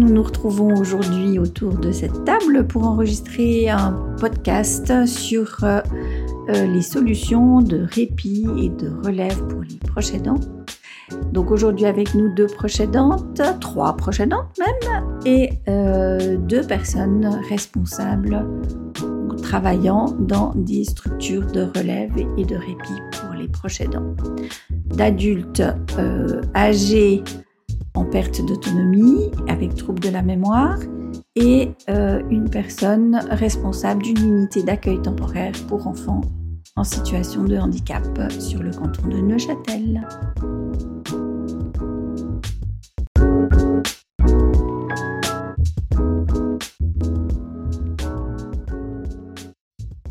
[0.00, 5.82] Nous nous retrouvons aujourd'hui autour de cette table pour enregistrer un podcast sur euh,
[6.48, 10.40] euh, les solutions de répit et de relève pour les proches aidants.
[11.32, 17.38] Donc aujourd'hui avec nous deux proches aidantes, trois proches aidantes même, et euh, deux personnes
[17.50, 18.48] responsables
[19.42, 24.14] travaillant dans des structures de relève et de répit pour les proches aidants.
[24.86, 25.62] D'adultes
[26.56, 27.22] âgés
[27.94, 30.78] en perte d'autonomie, avec trouble de la mémoire,
[31.36, 36.22] et euh, une personne responsable d'une unité d'accueil temporaire pour enfants
[36.76, 38.04] en situation de handicap
[38.40, 40.06] sur le canton de Neuchâtel.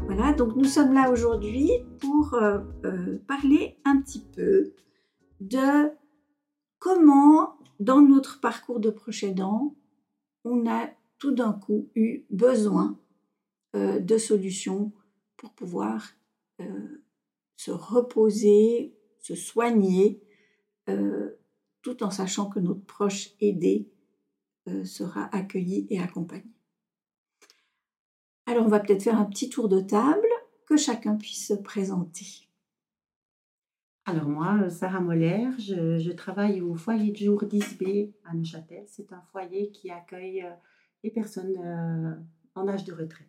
[0.05, 4.73] Voilà, donc nous sommes là aujourd'hui pour euh, euh, parler un petit peu
[5.39, 5.91] de
[6.79, 9.75] comment dans notre parcours de proche aidant,
[10.43, 12.99] on a tout d'un coup eu besoin
[13.75, 14.91] euh, de solutions
[15.37, 16.09] pour pouvoir
[16.59, 17.03] euh,
[17.55, 20.21] se reposer, se soigner,
[20.89, 21.37] euh,
[21.81, 23.89] tout en sachant que notre proche aidé
[24.83, 26.51] sera accueilli et accompagné.
[28.45, 30.27] Alors on va peut-être faire un petit tour de table,
[30.67, 32.48] que chacun puisse se présenter.
[34.09, 38.83] Alors moi, euh, Sarah Moller, je, travaille au foyer de jour 10B à Neuchâtel.
[38.87, 40.49] C'est un foyer qui accueille euh,
[41.03, 42.15] les personnes euh,
[42.55, 43.27] en âge de retraite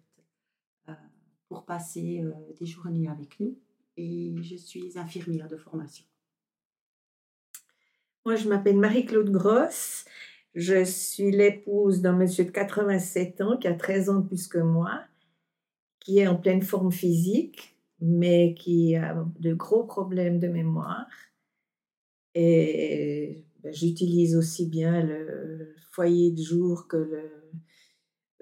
[1.51, 2.25] pour passer
[2.59, 3.59] des journées avec nous.
[3.99, 6.07] Et je suis infirmière de formation.
[8.25, 10.07] Moi, je m'appelle Marie-Claude Grosse.
[10.55, 15.03] Je suis l'épouse d'un monsieur de 87 ans qui a 13 ans plus que moi,
[15.99, 21.07] qui est en pleine forme physique, mais qui a de gros problèmes de mémoire.
[22.35, 27.41] Et ben, j'utilise aussi bien le foyer de jour que le,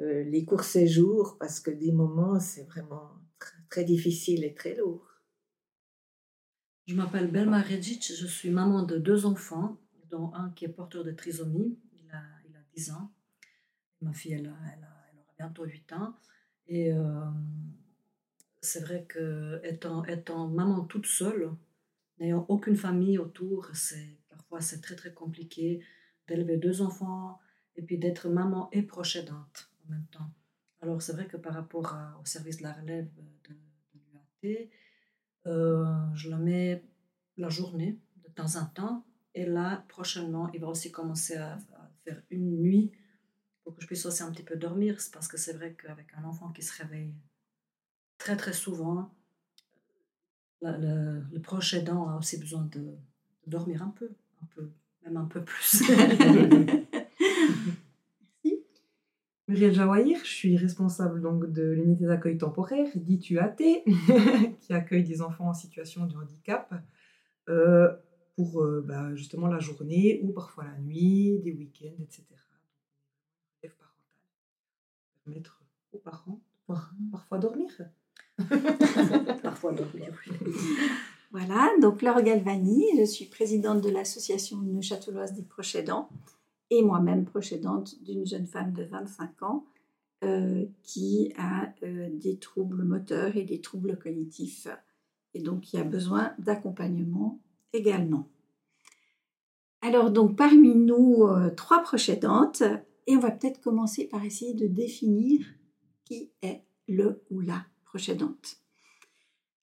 [0.00, 3.10] euh, les courts séjours parce que des moments, c'est vraiment
[3.68, 5.04] très, difficile et très lourd.
[6.86, 9.76] Je m'appelle Belma Redic, je suis maman de deux enfants,
[10.10, 13.12] dont un qui est porteur de trisomie, il a, il a 10 ans.
[14.00, 16.14] Ma fille, elle, elle, elle aura bientôt 8 ans.
[16.66, 17.24] Et euh,
[18.68, 21.50] c'est vrai que étant, maman toute seule,
[22.20, 25.82] n'ayant aucune famille autour, c'est parfois c'est très très compliqué
[26.26, 27.38] d'élever deux enfants
[27.76, 30.30] et puis d'être maman et proche aidante en même temps.
[30.82, 33.54] Alors c'est vrai que par rapport au service de la relève de,
[33.94, 34.68] l'UAT,
[35.46, 36.84] euh, je le mets
[37.38, 41.58] la journée de temps en temps et là prochainement il va aussi commencer à,
[42.04, 42.92] faire une nuit
[43.64, 44.98] pour que je puisse aussi un petit peu dormir.
[45.12, 47.14] Parce que c'est vrai qu'avec un enfant qui se réveille
[48.18, 49.10] très très souvent,
[50.62, 52.96] le, le, proche aidant a aussi besoin de,
[53.48, 54.10] dormir un peu,
[54.42, 54.70] un peu,
[55.04, 55.82] même un peu plus.
[58.20, 58.64] Merci.
[59.46, 63.56] Muriel Jawahir, je suis responsable donc de l'unité d'accueil temporaire, dite UAT,
[64.60, 66.74] qui accueille des enfants en situation de handicap
[67.48, 67.94] euh,
[68.36, 72.24] pour euh, bah, justement la journée ou parfois la nuit, des week-ends, etc.
[75.24, 75.62] Permettre
[75.92, 77.68] aux parents de parfois dormir.
[79.43, 79.75] Parfois
[81.32, 86.09] Voilà, donc Laure Galvani, je suis présidente de l'association neuchâteloise des proches aidants
[86.71, 89.65] et moi-même proche aidante d'une jeune femme de 25 ans
[90.25, 94.69] euh, qui a euh, des troubles moteurs et des troubles cognitifs
[95.34, 97.41] et donc qui a besoin d'accompagnement
[97.72, 98.28] également.
[99.81, 102.62] Alors donc parmi nous, euh, trois proches aidantes,
[103.06, 105.41] et on va peut-être commencer par essayer de définir
[106.04, 108.10] qui est le ou la proche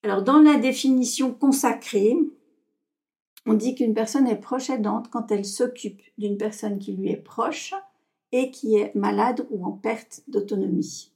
[0.02, 2.16] Alors, dans la définition consacrée,
[3.46, 7.22] on dit qu'une personne est proche aidante quand elle s'occupe d'une personne qui lui est
[7.22, 7.72] proche
[8.32, 11.12] et qui est malade ou en perte d'autonomie,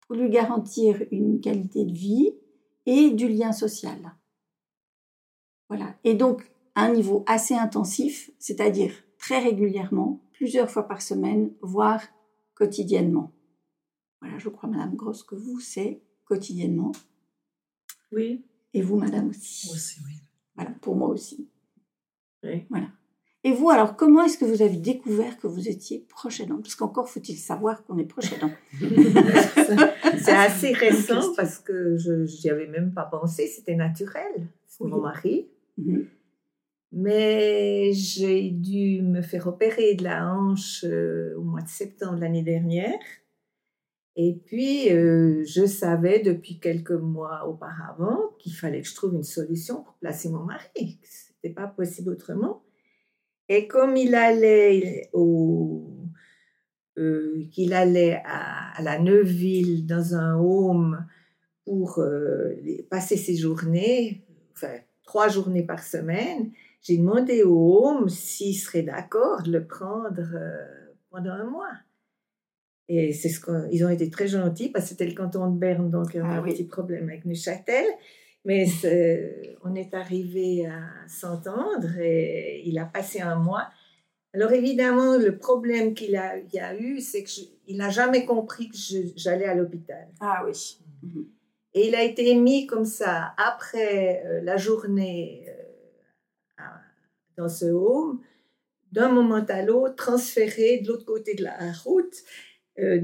[0.00, 2.34] pour lui garantir une qualité de vie
[2.84, 4.14] et du lien social.
[5.70, 5.94] Voilà.
[6.04, 12.02] Et donc, à un niveau assez intensif, c'est-à-dire très régulièrement, plusieurs fois par semaine, voire
[12.54, 13.32] quotidiennement.
[14.20, 16.92] Voilà, je crois, Madame Grosse, que vous, c'est quotidiennement.
[18.12, 18.44] Oui.
[18.74, 19.68] Et vous, madame aussi.
[19.68, 20.12] Moi aussi, oui.
[20.54, 21.48] Voilà, pour moi aussi.
[22.42, 22.66] Oui.
[22.68, 22.88] Voilà.
[23.44, 26.56] Et vous, alors, comment est-ce que vous avez découvert que vous étiez proche aidant?
[26.60, 28.50] Parce qu'encore faut-il savoir qu'on est proche aidant.
[30.18, 34.48] c'est assez récent parce que je n'y avais même pas pensé, c'était naturel.
[34.66, 35.46] C'est mon mari.
[35.78, 36.06] Mhm.
[36.90, 42.42] Mais j'ai dû me faire opérer de la hanche euh, au mois de septembre l'année
[42.42, 42.98] dernière.
[44.18, 49.22] Et puis, euh, je savais depuis quelques mois auparavant qu'il fallait que je trouve une
[49.22, 50.98] solution pour placer mon mari.
[51.04, 52.62] Ce n'était pas possible autrement.
[53.50, 56.08] Et comme il allait au,
[56.96, 61.06] euh, qu'il allait à, la Neuville dans un home
[61.66, 62.54] pour euh,
[62.88, 64.24] passer ses journées,
[64.54, 70.22] enfin trois journées par semaine, j'ai demandé au home s'il serait d'accord de le prendre
[71.10, 71.72] pendant un mois.
[72.88, 75.90] Et c'est ce qu'ils ont été très gentils parce que c'était le canton de Berne,
[75.90, 77.84] donc il y a ah un petit problème avec Neuchâtel.
[78.44, 78.66] Mais
[79.64, 83.68] on est arrivé à s'entendre et il a passé un mois.
[84.34, 88.76] Alors évidemment, le problème qu'il a, a eu, c'est qu'il n'a jamais compris que
[89.16, 90.08] j'allais à l'hôpital.
[90.20, 90.78] Ah oui.
[91.02, 91.26] Mhm.
[91.74, 96.64] Et il a été mis comme ça après euh, la journée euh,
[97.36, 98.20] dans ce home,
[98.92, 102.16] d'un moment à l'autre, transféré de l'autre côté de la route
[102.78, 103.00] euh,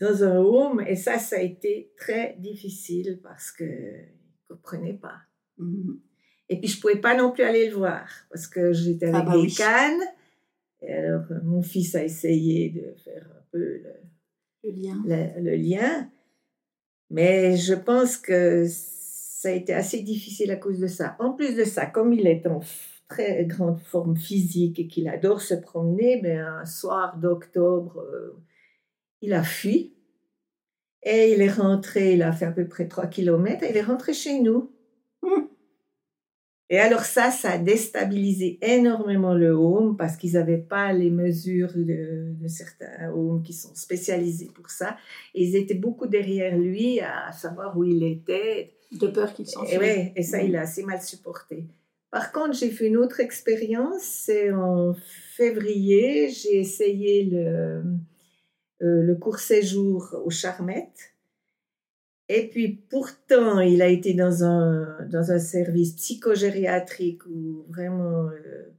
[0.00, 0.84] dans un home.
[0.86, 5.18] Et ça, ça a été très difficile parce que ne comprenait pas.
[5.58, 6.00] Mhm.
[6.48, 9.22] Et puis, je ne pouvais pas non plus aller le voir parce que j'étais avec
[9.28, 10.00] ah bah des cannes.
[10.82, 13.82] Et alors, mon fils a essayé de faire un peu
[14.64, 15.02] le, lien.
[15.06, 16.10] Le, lien.
[17.10, 21.16] Mais je pense que ça a été assez difficile à cause de ça.
[21.18, 22.60] En plus de ça, comme il est en
[23.08, 28.36] très grande forme physique et qu'il adore se promener, mais un soir d'octobre, euh,
[29.20, 29.94] il a fui.
[31.02, 33.82] Et il est rentré, il a fait à peu près 3 kilomètres, et il est
[33.82, 34.70] rentré chez nous.
[35.22, 35.46] Mmh.
[36.72, 41.72] Et alors ça, ça a déstabilisé énormément le home parce qu'ils n'avaient pas les mesures
[41.74, 44.96] de, certains homes qui sont spécialisés pour ça.
[45.34, 48.76] Et ils étaient beaucoup derrière lui à savoir où il était.
[48.92, 49.74] De peur qu'il s'enfuit.
[49.74, 51.66] Et, ouais, et ça, il a assez mal supporté.
[52.12, 54.02] Par contre, j'ai fait une autre expérience.
[54.02, 54.94] C'est en
[55.34, 57.82] février, j'ai essayé le,
[58.82, 61.14] euh, le court séjour au Charmettes.
[62.28, 68.28] Et puis pourtant, il a été dans un, dans un service psychogériatrique où vraiment...
[68.28, 68.72] Euh,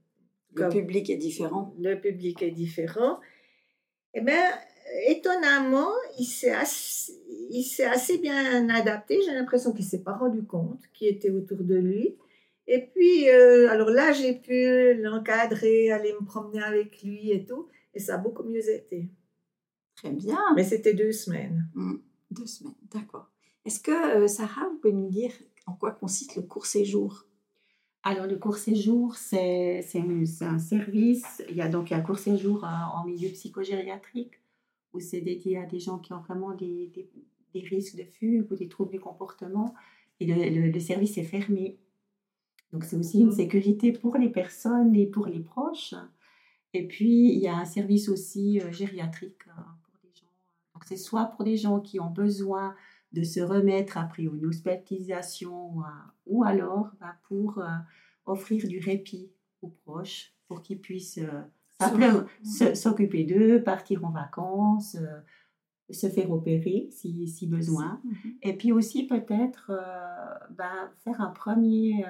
[0.53, 1.73] le public est différent.
[1.79, 3.19] Le public est différent.
[4.13, 4.41] Eh bien,
[5.07, 7.13] étonnamment, il s'est assez,
[7.49, 9.19] il s'est assez bien adapté.
[9.25, 12.17] J'ai l'impression qu'il ne s'est pas rendu compte qui était autour de lui.
[12.67, 17.67] Et puis, euh, alors là, j'ai pu l'encadrer, aller me promener avec lui et tout.
[17.93, 19.09] Et ça a beaucoup mieux été.
[20.01, 20.39] Très bien.
[20.55, 21.69] Mais c'était deux semaines.
[21.75, 21.97] Mmh,
[22.31, 23.29] deux semaines, d'accord.
[23.65, 25.31] Est-ce que, euh, Sarah, vous pouvez nous dire
[25.67, 27.25] en quoi consiste le court séjour?
[28.01, 29.85] Alors, le court séjour, c'est
[30.41, 31.43] un service.
[31.49, 34.41] Il y a donc un court séjour en milieu psychogériatrique
[34.93, 37.07] où c'est dédié à des gens qui ont vraiment des, des,
[37.53, 39.75] des, risques de fugue ou des troubles du comportement.
[40.19, 41.77] Et le, le, service est fermé.
[42.73, 43.33] Donc, c'est aussi une mmh.
[43.33, 45.93] sécurité pour les personnes et pour les proches.
[46.73, 49.45] Et puis, il y a un service aussi euh, gériatrique
[50.81, 52.75] euh, c'est soit pour des gens qui ont besoin
[53.13, 55.75] de se remettre après une hospitalisation
[56.25, 57.67] ou alors bah, pour euh,
[58.25, 59.31] offrir du répit
[59.61, 65.19] aux proches pour qu'ils puissent euh, s'occuper d'eux, partir en vacances, euh,
[65.89, 68.01] se faire opérer si, si besoin.
[68.03, 68.33] Mhm.
[68.43, 69.71] Et puis aussi peut-être
[70.51, 72.05] bah, faire un premier,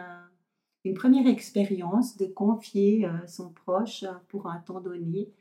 [0.86, 5.41] une première expérience de confier son proche pour un temps donné euh,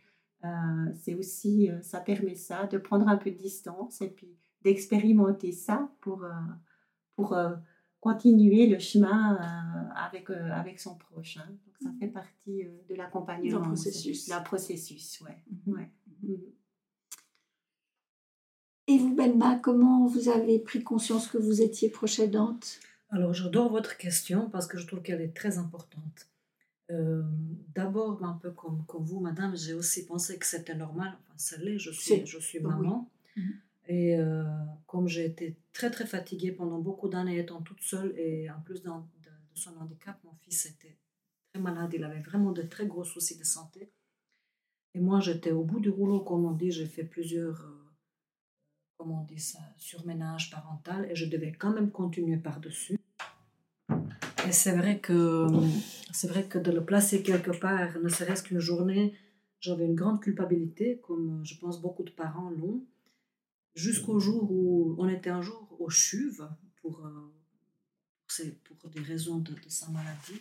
[0.94, 4.28] c'est aussi, euh, ça permet ça, de prendre un peu de distance et puis
[4.62, 6.30] d'expérimenter ça pour, euh,
[7.16, 7.37] pour
[8.00, 9.37] continuer le chemin
[9.94, 11.38] avec, avec son proche.
[11.38, 11.49] Hein.
[11.49, 13.62] Donc ça fait partie de l'accompagnement.
[13.62, 14.28] processus.
[14.28, 15.42] La processus, ouais.
[15.66, 15.75] Mhm.
[15.75, 15.90] ouais.
[16.23, 16.38] Mhm.
[18.87, 22.80] Et vous, Belma, comment vous avez pris conscience que vous étiez proche aidante?
[23.11, 26.28] Alors, j'adore votre question parce que je trouve qu'elle est très importante.
[26.90, 27.23] Euh,
[27.75, 31.16] d'abord, un peu comme, comme vous, madame, j'ai aussi pensé que c'était normal.
[31.20, 33.09] Enfin, ça l'est, je suis, je suis maman.
[33.37, 33.52] Mhm.
[33.87, 34.44] Et euh,
[34.87, 38.82] comme j'ai été très, très fatiguée pendant beaucoup d'années étant toute seule, et en plus
[38.82, 38.90] de,
[39.54, 40.97] son handicap, mon fils était
[41.52, 41.90] très malade.
[41.94, 43.90] Il avait vraiment de très gros soucis de santé.
[44.94, 46.73] Et moi, j'étais au bout du rouleau, comme on dit.
[46.73, 47.90] J'ai fait plusieurs, euh,
[48.97, 51.09] comment on dit ça, surménage parental.
[51.11, 52.99] Et je devais quand même continuer par-dessus.
[54.47, 55.47] Et c'est vrai que
[56.12, 59.14] c'est vrai que de le placer quelque part, ne serait-ce qu'une journée,
[59.61, 62.85] j'avais une grande culpabilité, comme je pense beaucoup de parents l'ont,
[63.75, 66.45] jusqu'au jour où on était un jour au CHUV
[66.81, 70.40] pour, euh, pour des raisons de, sa maladie.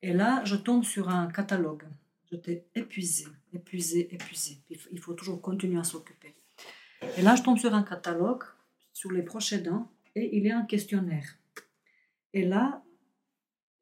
[0.00, 1.84] Et là, je tombe sur un catalogue.
[2.30, 4.58] J'étais épuisée, épuisée, épuisée.
[4.90, 6.34] Il faut toujours continuer à s'occuper.
[7.16, 8.44] Et là, je tombe sur un catalogue
[8.92, 11.36] sur les proches aidants et il y a un questionnaire.
[12.32, 12.82] Et là,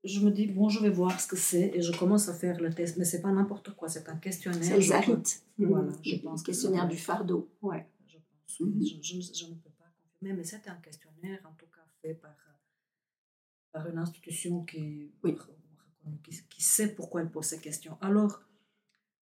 [0.04, 2.58] je me dis, bon, je vais voir ce que c'est et je commence à faire
[2.60, 2.96] le test.
[2.96, 4.62] Mais c'est pas n'importe quoi, c'est un questionnaire.
[4.62, 5.42] C'est ZARIT.
[5.58, 6.42] Voilà, je pense.
[6.42, 7.50] Questionnaire du fardeau.
[7.60, 8.60] Ouais, je pense.
[8.60, 8.82] Mhm.
[9.02, 12.36] je, ne peux pas confirmer, mais c'est un questionnaire, en tout cas, fait par,
[13.72, 15.36] par une institution qui est
[16.48, 17.96] qui, sait pourquoi elle pose ces questions.
[18.00, 18.42] Alors,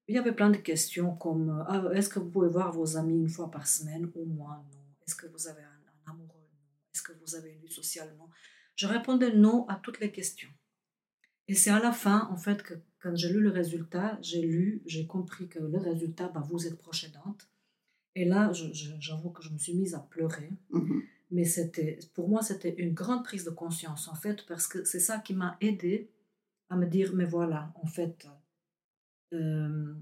[0.09, 3.19] il y avait plein de questions comme ah, est-ce que vous pouvez voir vos amis
[3.19, 4.11] une fois par semaine?
[4.15, 4.85] Ou moins Non.
[5.07, 6.29] Est-ce que vous avez un, amoureux?
[6.29, 6.59] Non.
[6.95, 8.15] Est-ce que vous avez une vie sociale?
[8.19, 8.29] Non.
[8.77, 10.51] Je répondais non à toutes les questions.
[11.49, 14.83] Et c'est à la fin, en fait, que quand j'ai lu le résultat, j'ai lu,
[14.87, 17.49] j'ai compris que le résultat, bah, vous êtes proche aidante.
[18.15, 20.51] Et là, j'avoue que je me suis mise à pleurer.
[20.71, 21.03] Mhm.
[21.31, 25.01] Mais c'était, pour moi, c'était une grande prise de conscience, en fait, parce que c'est
[25.01, 26.11] ça qui m'a aidé
[26.69, 28.27] à me dire, mais voilà, en fait,
[29.33, 29.95] euh,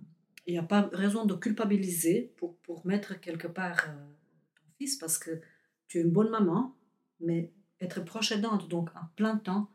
[0.46, 4.12] il n'y a pas raison de culpabiliser pour, pour mettre quelque part euh,
[4.54, 5.40] ton fils, parce que
[5.88, 6.74] tu es une bonne maman,
[7.20, 9.70] mais être proche aidante, donc en plein temps,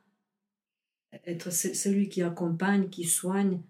[1.12, 3.62] être celui qui accompagne, qui soigne,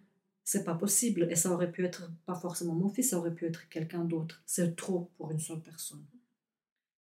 [0.43, 1.27] c'est pas possible.
[1.29, 4.41] Et ça aurait pu être pas forcément mon fils, ça aurait pu être quelqu'un d'autre.
[4.45, 6.03] C'est trop pour une seule personne.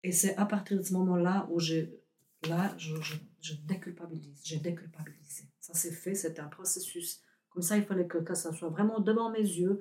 [0.03, 1.87] Et c'est à partir de ce moment-là où je,
[2.49, 2.95] là, je,
[3.41, 4.41] je, déculpabilise.
[4.45, 5.45] J'ai déculpabilisé.
[5.61, 7.21] Ça s'est fait, c'était un processus.
[7.51, 9.81] Comme ça, il fallait que, que ça soit vraiment devant mes yeux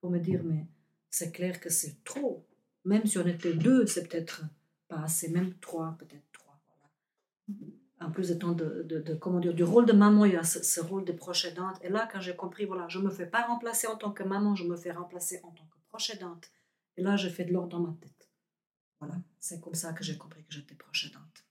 [0.00, 0.66] pour me dire, mais
[1.08, 2.46] c'est clair que c'est trop.
[2.84, 4.44] Même si on était deux, c'est peut-être
[4.88, 6.60] pas assez, même trois, peut-être trois.
[8.02, 10.80] En plus étant de, de, comment dire, du rôle de maman, il y a ce,
[10.80, 11.76] rôle de proche aidante.
[11.82, 14.22] Et là, quand j'ai compris, voilà, je ne me fais pas remplacer en tant que
[14.22, 16.50] maman, je me fais remplacer en tant que proche aidante.
[16.96, 18.30] Et là, j'ai fait de l'ordre dans ma tête.
[19.00, 21.44] Voilà, c'est comme ça que j'ai compris que j'étais proche aidante.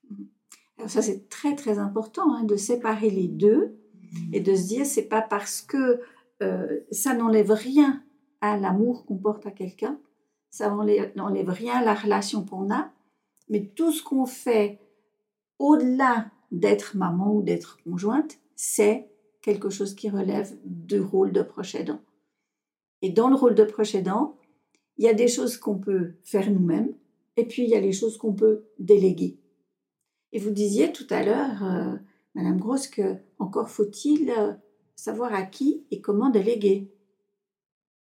[0.79, 4.33] Alors ça, c'est très très important hein, de séparer les deux mhm.
[4.33, 6.01] et de se dire, c'est pas parce que
[6.41, 8.03] euh, ça n'enlève rien
[8.41, 9.99] à l'amour qu'on porte à quelqu'un,
[10.49, 12.91] ça n'enlève rien à la relation qu'on a,
[13.49, 14.79] mais tout ce qu'on fait
[15.59, 19.09] au-delà d'être maman ou d'être conjointe, c'est
[19.41, 22.01] quelque chose qui relève du rôle de proche aidant.
[23.01, 24.35] Et dans le rôle de proche aidant,
[24.97, 26.93] il y a des choses qu'on peut faire nous-mêmes,
[27.39, 29.37] et puis, il y a les choses qu'on peut déléguer.
[30.33, 31.95] Et vous disiez tout à l'heure, euh,
[32.35, 34.51] Madame Grosse, que encore faut-il euh,
[34.97, 36.91] savoir à qui et comment déléguer.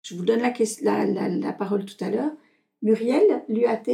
[0.02, 2.34] Je vous donne la, la, parole tout à l'heure.
[2.82, 3.86] Muriel, l'UAT,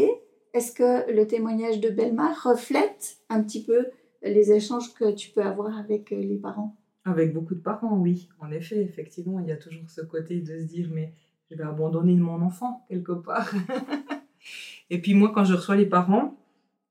[0.53, 3.85] est-ce que le témoignage de Belma reflète un petit peu
[4.21, 6.75] les échanges que tu peux avoir avec euh, les parents?
[7.05, 8.29] Avec beaucoup de parents, oui.
[8.39, 11.13] En effet, effectivement, il y a toujours ce côté de se dire, mais
[11.49, 13.51] je vais abandonner mon enfant quelque part.
[14.89, 16.37] Et puis moi, quand je reçois les parents,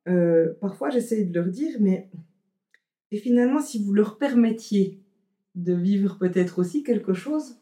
[0.08, 2.08] euh, parfois j'essaie de leur dire, mais
[3.10, 5.00] et finalement, si vous leur permettiez
[5.54, 7.56] de vivre peut-être aussi quelque chose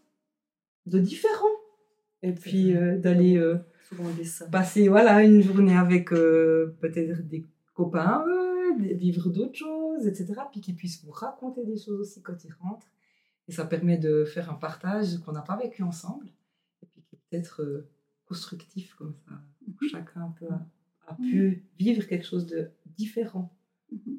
[0.87, 1.46] de différent,
[2.23, 3.56] et puis euh, d'aller euh,
[4.50, 7.44] passer voilà une journée avec peut-être des
[7.75, 8.25] copains,
[8.78, 10.35] vivre d'autres choses, etc.
[10.50, 12.90] Puis qu'ils puissent vous raconter des choses aussi quand ils rentrent.
[13.49, 16.26] Et ça permet de faire un partage qu'on n'a pas vécu ensemble,
[16.83, 17.87] et puis qui est peut-être
[18.26, 19.33] constructif comme ça.
[19.66, 19.88] Mhm.
[19.90, 20.49] Chacun peut,
[21.06, 21.30] a, mhm.
[21.30, 23.54] pu vivre quelque chose de différent.
[23.90, 24.18] Mhm.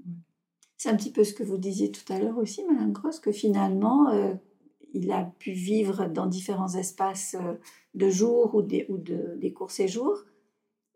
[0.77, 3.31] C'est un petit peu ce que vous disiez tout à l'heure aussi, Madame Grosse, que
[3.31, 4.33] finalement, euh,
[4.93, 7.55] il a pu vivre dans différents espaces euh,
[7.95, 10.23] de jour ou des, ou de, des courts séjours.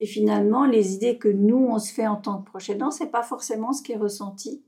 [0.02, 3.04] Et finalement, les idées que nous, on se fait en tant que proche aidant, ce
[3.04, 4.66] n'est pas forcément ce qui est ressenti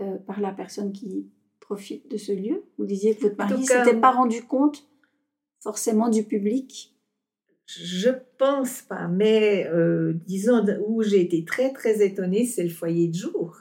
[0.00, 2.64] euh, par la personne qui profite de ce lieu.
[2.78, 4.88] Vous disiez que votre mari ne s'était pas rendu compte
[5.60, 6.96] forcément du public
[7.78, 13.08] je pense pas, mais euh, disons où j'ai été très très étonnée, c'est le foyer
[13.08, 13.58] de jour.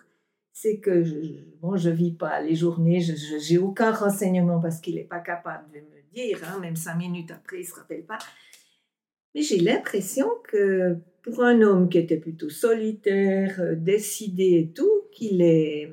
[0.52, 1.16] C'est que je,
[1.62, 5.72] bon, je vis pas les journées, je j'ai aucun renseignement parce qu'il n'est pas capable
[5.72, 8.18] de me dire, hein, même cinq minutes après il se rappelle pas.
[9.36, 15.04] Mais j'ai l'impression que pour un homme qui était plutôt solitaire, euh, décidé et tout,
[15.12, 15.90] qu'il est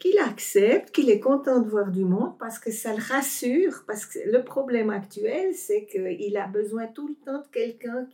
[0.00, 4.06] qu'il accepte, qu'il est content de voir du monde parce que ça le rassure, parce
[4.06, 8.08] que le problème actuel, c'est qu'il a besoin tout le temps de quelqu'un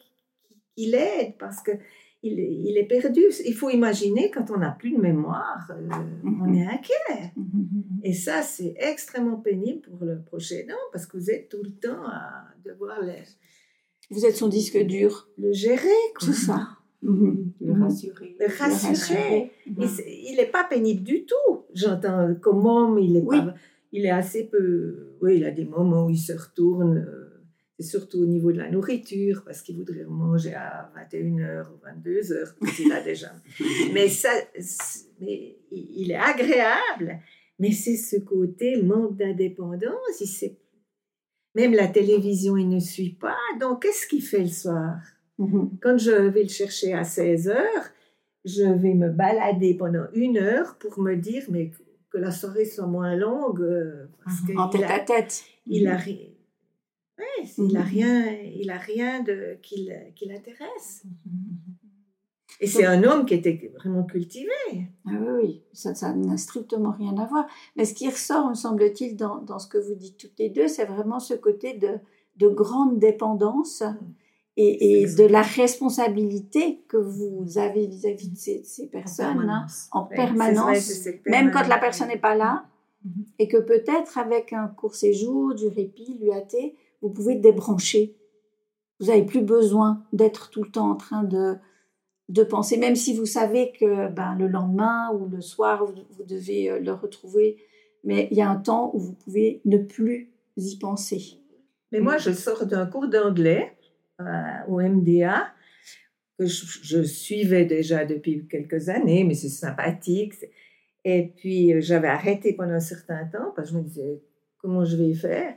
[0.75, 1.71] qui, l'aide, parce que
[2.25, 3.23] il, il, est perdu.
[3.45, 5.88] Il faut imaginer quand on n'a plus de mémoire, euh,
[6.25, 7.33] on est inquiet.
[8.03, 11.71] Et ça, c'est extrêmement pénible pour le prochain an, parce que vous êtes tout le
[11.71, 13.23] temps à devoir les...
[14.11, 15.29] Vous êtes son disque dur.
[15.39, 15.89] Le gérer,
[16.21, 16.69] tout ça.
[17.03, 17.53] Mhm.
[17.61, 18.37] Le rassurer.
[18.39, 19.51] Le rassurer.
[19.67, 21.65] Il n'est pas pénible du tout.
[21.75, 23.55] J'entends comme homme, il est, pas,
[23.93, 25.17] il est assez peu.
[25.21, 26.99] Oui, il a des moments où il se retourne.
[26.99, 27.27] Euh,
[27.79, 32.55] c'est surtout au niveau de la nourriture, parce qu'il voudrait manger à 21h ou 22h,
[32.81, 33.33] il a déjà.
[33.93, 34.31] mais ça,
[35.21, 37.21] mais il est agréable,
[37.59, 40.21] mais c'est ce côté manque d'indépendance.
[40.21, 40.27] Il
[41.57, 43.39] Même la télévision, il ne suit pas.
[43.59, 45.01] Donc, qu'est-ce qu'il fait le soir?
[45.39, 45.71] Mhm.
[45.81, 47.87] Quand je vais le chercher à 16 heures,
[48.45, 51.71] je vais me balader pendant une heure pour me dire mais
[52.11, 53.63] que la soirée soit moins longue.
[53.63, 54.59] Euh, parce mhm.
[54.59, 55.45] en tête à tête.
[55.67, 56.05] Il a, mhm.
[57.57, 61.05] il a rien, il a rien de, qui, qui l'intéresse.
[62.61, 64.51] Et c'est un homme qui était vraiment cultivé.
[65.07, 67.47] Ah oui, oui, ça, ça n'a strictement rien à voir.
[67.77, 70.69] Mais ce qui ressort, me semble-t-il, dans, dans, ce que vous dites toutes les deux,
[70.69, 71.99] c'est vraiment ce côté de,
[72.37, 73.83] de grande dépendance
[74.57, 81.09] et, et de la responsabilité que vous avez vis-à-vis de ces, ces personnes en permanence,
[81.27, 82.65] même quand la personne n'est pas là,
[83.05, 83.25] mm-hmm.
[83.39, 86.73] et que peut-être avec un court séjour, du répit, l'UAT,
[87.03, 88.17] vous pouvez débrancher.
[88.99, 91.57] Vous n'avez plus besoin d'être tout le temps en train de
[92.28, 96.71] de penser, même si vous savez que ben, le lendemain ou le soir, vous, devez
[96.71, 97.56] euh, le retrouver,
[98.04, 101.40] mais il y a un temps où vous pouvez ne plus y penser.
[101.92, 103.76] Mais moi, je sors d'un cours d'anglais
[104.21, 104.25] euh,
[104.68, 105.49] au MDA
[106.38, 110.35] que je, suivais déjà depuis quelques années, mais c'est sympathique.
[111.04, 114.23] Et puis, euh, j'avais arrêté pendant un certain temps parce que je me disais,
[114.59, 115.54] comment je vais faire?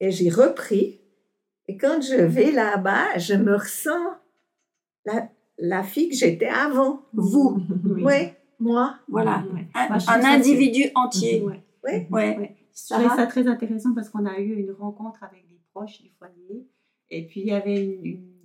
[0.00, 1.00] Et j'ai repris.
[1.68, 4.14] Et quand je vais là-bas, je me ressens
[5.06, 7.02] la, la fille que j'étais avant.
[7.12, 7.60] Vous.
[7.84, 8.30] Oui.
[8.58, 8.96] moi.
[9.08, 9.44] Voilà.
[9.74, 11.42] Un, individu entier.
[11.44, 11.54] Oui.
[11.84, 12.06] Ouais.
[12.10, 12.56] ouais.
[12.74, 16.10] Je trouvais ça très intéressant parce qu'on a eu une rencontre avec des proches du
[16.10, 16.68] foyer.
[17.10, 18.36] Et puis, il y avait une,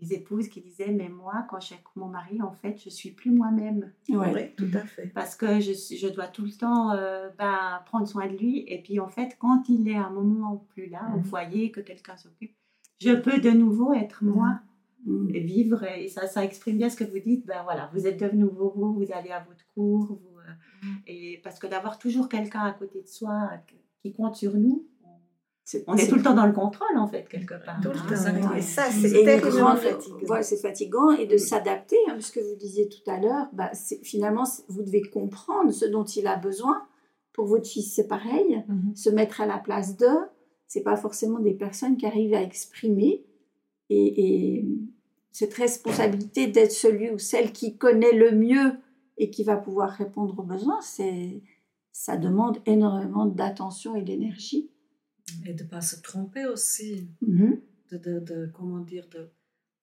[0.00, 2.90] des épouses qui disaient Mais moi, quand je suis avec mon mari, en fait, je
[2.90, 3.92] suis plus moi-même.
[4.08, 5.06] Oui, tout à fait.
[5.14, 8.64] Parce que je, je dois tout le temps euh, ben, prendre soin de lui.
[8.66, 11.24] Et puis, en fait, quand il est à un moment plus là, au mhm.
[11.24, 12.54] foyer, que quelqu'un s'occupe,
[13.00, 14.60] je peux de nouveau être moi.
[15.06, 15.30] Mm.
[15.32, 15.84] vivre.
[15.84, 17.46] Et ça, ça exprime bien ce que vous dites.
[17.46, 20.06] Ben voilà, vous êtes devenu vous, vous allez à votre cours.
[20.06, 20.96] Vous, euh, mm.
[21.06, 23.50] et parce que d'avoir toujours quelqu'un à côté de soi
[24.02, 24.86] qui compte sur nous,
[25.86, 27.80] on est tout le temps dans le contrôle, en fait, quelque part.
[27.80, 28.54] Tout le temps.
[28.54, 30.18] Et ça, c'est terriblement fatigant.
[30.24, 31.10] Voilà, c'est fatigant.
[31.12, 33.70] Et de s'adapter, hein, ce que vous disiez tout à l'heure, bah,
[34.02, 36.82] finalement, vous devez comprendre ce dont il a besoin.
[37.32, 38.64] Pour votre fils, c'est pareil.
[38.68, 38.96] Mm-hmm.
[38.96, 40.26] Se mettre à la place d'eux,
[40.66, 43.24] c'est pas forcément des personnes qui arrivent à exprimer
[43.90, 44.64] et,
[45.32, 48.72] cette responsabilité d'être celui ou celle qui connaît le mieux
[49.16, 51.40] et qui va pouvoir répondre aux besoins, c'est
[51.92, 54.72] ça demande énormément d'attention et d'énergie.
[55.46, 57.60] Et de ne pas se tromper aussi, mm-hmm.
[57.92, 59.08] de, de, comment dire,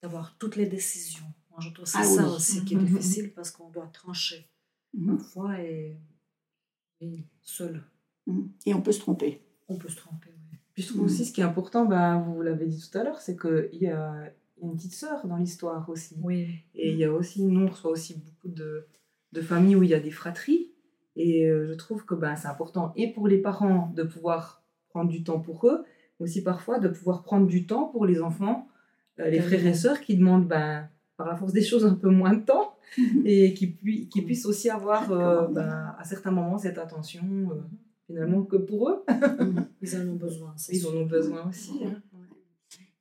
[0.01, 1.25] d'avoir toutes les décisions.
[1.49, 2.85] Moi, je trouve que c'est ah ça aussi qui est mm-hmm.
[2.85, 4.49] difficile parce qu'on doit trancher
[4.97, 5.15] mm-hmm.
[5.15, 5.97] parfois et,
[6.99, 7.83] et seul.
[8.65, 9.41] Et on peut se tromper.
[9.69, 10.36] On peut se tromper.
[10.77, 13.19] Puis je trouve aussi ce qui est important, bah, vous l'avez dit tout à l'heure,
[13.19, 14.13] c'est qu'il y a
[14.61, 16.15] une petite sœur dans l'histoire aussi.
[16.21, 16.49] Oui.
[16.75, 18.85] Et il y a aussi, nous, on reçoit aussi beaucoup de,
[19.31, 20.69] de familles où il y a des fratries.
[21.15, 25.09] Et euh, je trouve que bah, c'est important et pour les parents de pouvoir prendre
[25.09, 25.83] du temps pour eux,
[26.19, 28.67] mais aussi parfois de pouvoir prendre du temps pour les enfants,
[29.19, 30.83] euh, les frères et sœurs qui demandent bah,
[31.17, 32.77] par la force des choses un peu moins de temps
[33.25, 33.75] et qui,
[34.09, 37.49] qui puissent aussi avoir euh, bah, à certains moments cette attention
[38.07, 39.05] finalement que pour eux.
[39.81, 40.55] Ils en ont besoin.
[40.69, 41.83] Ils en ont besoin aussi.
[41.83, 42.01] Hein.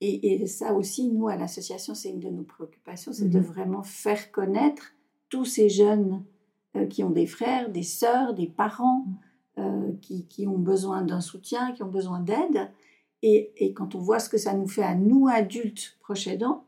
[0.02, 3.44] Et, et, ça aussi, nous, à l'association, c'est une de nos préoccupations, c'est de mhm.
[3.44, 4.92] vraiment faire connaître
[5.30, 6.22] tous ces jeunes
[6.76, 9.64] euh, qui ont des frères, des sœurs, des parents, mhm.
[9.64, 12.70] euh, qui, qui, ont besoin d'un soutien, qui ont besoin d'aide.
[13.22, 16.64] Et, et, quand on voit ce que ça nous fait à nous, adultes, proches aidants,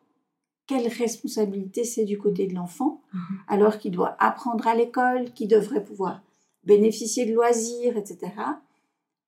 [0.67, 3.21] quelle responsabilité c'est du côté de l'enfant, mhm.
[3.47, 6.23] alors qu'il doit apprendre à l'école, qu'il devrait pouvoir
[6.65, 8.33] bénéficier de loisirs, etc.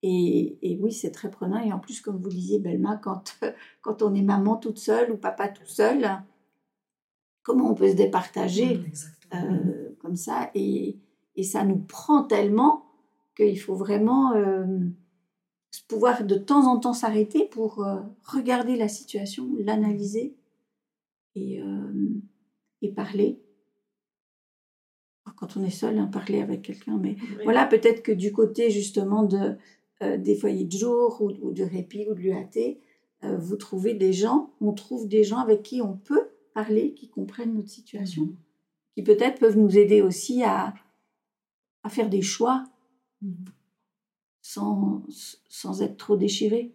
[0.02, 1.60] Et, oui, c'est très prenant.
[1.60, 3.38] Et en plus, comme vous disiez, Belma, quand,
[3.82, 6.22] quand on est maman toute seule ou papa tout seul,
[7.42, 8.92] comment on peut se départager mmh,
[9.34, 10.50] euh, comme ça?
[10.54, 10.98] Et,
[11.36, 12.86] et, ça nous prend tellement
[13.36, 14.66] qu'il faut vraiment euh,
[15.88, 20.34] pouvoir de temps en temps s'arrêter pour euh, regarder la situation, l'analyser
[21.36, 21.62] et,
[22.82, 23.40] et parler
[25.40, 26.98] quand on est seul, hein, parler avec quelqu'un.
[26.98, 29.56] Mais voilà, peut-être que du côté justement de,
[30.02, 32.76] euh, des foyers de jour ou, de répit ou de l'UAT,
[33.24, 37.08] euh, vous trouvez des gens, on trouve des gens avec qui on peut parler, qui
[37.08, 38.36] comprennent notre situation, mhm.
[38.94, 40.74] qui peut-être peuvent nous aider aussi à,
[41.82, 42.64] à faire des choix
[44.42, 45.02] sans,
[45.48, 46.74] sans être trop déchirés.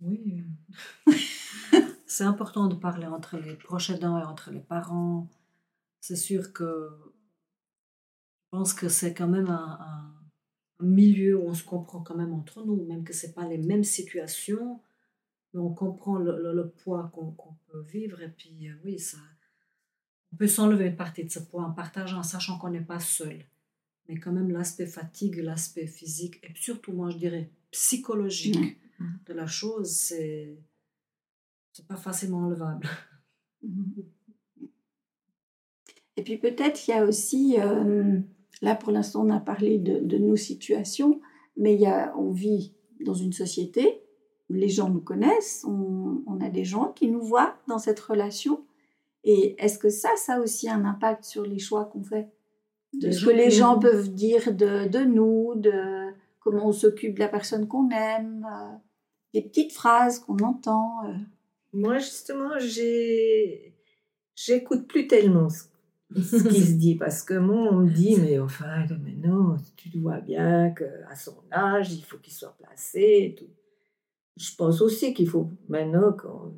[0.00, 0.44] Oui.
[2.06, 5.28] C'est important de parler entre les proches aidants et entre les parents.
[6.00, 6.90] C'est sûr que
[8.46, 10.12] je pense que c'est quand même un,
[10.78, 13.82] milieu où on se comprend quand même entre nous, même que ce pas les mêmes
[13.82, 14.80] situations,
[15.52, 17.34] mais on comprend le, poids qu'on
[17.68, 18.20] peut vivre.
[18.20, 19.16] Et puis, euh, oui, ça,
[20.32, 23.00] on peut s'enlever une partie de ce poids en partageant, en sachant qu'on n'est pas
[23.00, 23.46] seul.
[24.06, 28.78] Mais quand même, l'aspect fatigue, l'aspect physique, et surtout, moi, je dirais, psychologique
[29.26, 30.58] de la chose, c'est
[31.72, 32.88] c'est pas facilement enlevable.
[36.16, 38.18] Et puis peut-être il y a aussi euh,
[38.62, 41.20] Là, pour l'instant, on a parlé de, nos situations,
[41.56, 44.02] mais il y a, on vit dans une société,
[44.48, 48.64] les gens nous connaissent, on, a des gens qui nous voient dans cette relation.
[49.24, 52.28] Et est-ce que ça, ça a aussi un impact sur les choix qu'on fait?
[52.92, 57.20] De ce que les gens peuvent dire de, de, nous, de comment on s'occupe de
[57.20, 58.76] la personne qu'on aime, euh,
[59.34, 61.04] des petites phrases qu'on entend.
[61.04, 61.14] Euh.
[61.72, 62.52] Moi, justement,
[64.34, 65.64] j'écoute plus tellement ce,
[66.14, 70.20] qui se dit parce que moi, on me dit, mais enfin, mais non, tu vois
[70.20, 73.50] bien qu'à son âge, il faut qu'il soit placé et tout.
[74.36, 76.14] Je pense aussi qu'il faut maintenant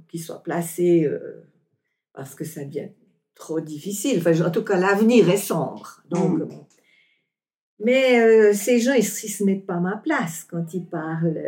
[0.08, 1.48] qu'il soit placé euh,
[2.12, 2.88] parce que ça devient
[3.34, 4.18] trop difficile.
[4.18, 6.02] Enfin, en tout cas, l'avenir est sombre.
[6.10, 6.48] Donc, mm.
[7.80, 11.40] Mais euh, ces gens, ils ne se mettent pas à ma place quand ils parlent.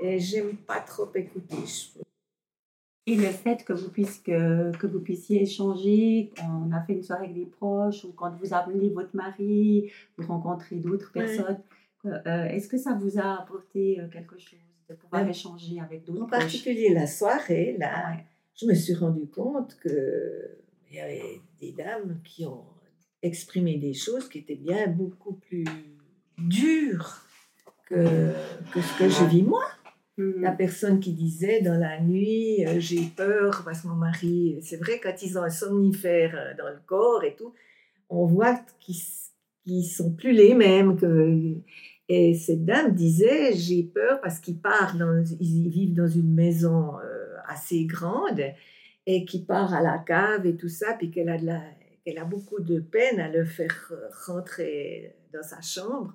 [0.00, 1.56] Et j'aime pas trop écouter.
[3.06, 7.02] Et le fait que vous, puissiez, que, que, vous puissiez échanger, on a fait une
[7.02, 11.60] soirée avec des proches, ou quand vous amenez votre mari, vous rencontrez d'autres personnes,
[12.04, 16.28] euh, est-ce que ça vous a apporté quelque chose de pouvoir échanger avec d'autres En
[16.28, 18.16] particulier la soirée, là,
[18.54, 22.66] je me suis rendu compte qu'il y avait des dames qui ont
[23.22, 25.64] exprimé des choses qui étaient bien beaucoup plus
[26.38, 27.24] dures
[27.86, 28.32] que,
[28.72, 29.64] que ce que je vis moi.
[30.18, 30.56] La mm.
[30.56, 35.00] personne qui disait dans la nuit, euh, j'ai peur parce que mon mari, c'est vrai,
[35.02, 37.54] quand ils ont un somnifère euh, dans le corps et tout,
[38.10, 38.96] on voit qu'ils
[39.66, 40.96] ne sont plus les mêmes.
[40.98, 41.54] Que,
[42.08, 44.98] et cette dame disait, j'ai peur parce qu'ils partent,
[45.40, 48.42] ils vivent dans une maison euh, assez grande
[49.06, 51.62] et qui part à la cave et tout ça, puis qu'elle a de la,
[52.04, 53.92] elle a beaucoup de peine à le faire
[54.26, 56.14] rentrer dans sa chambre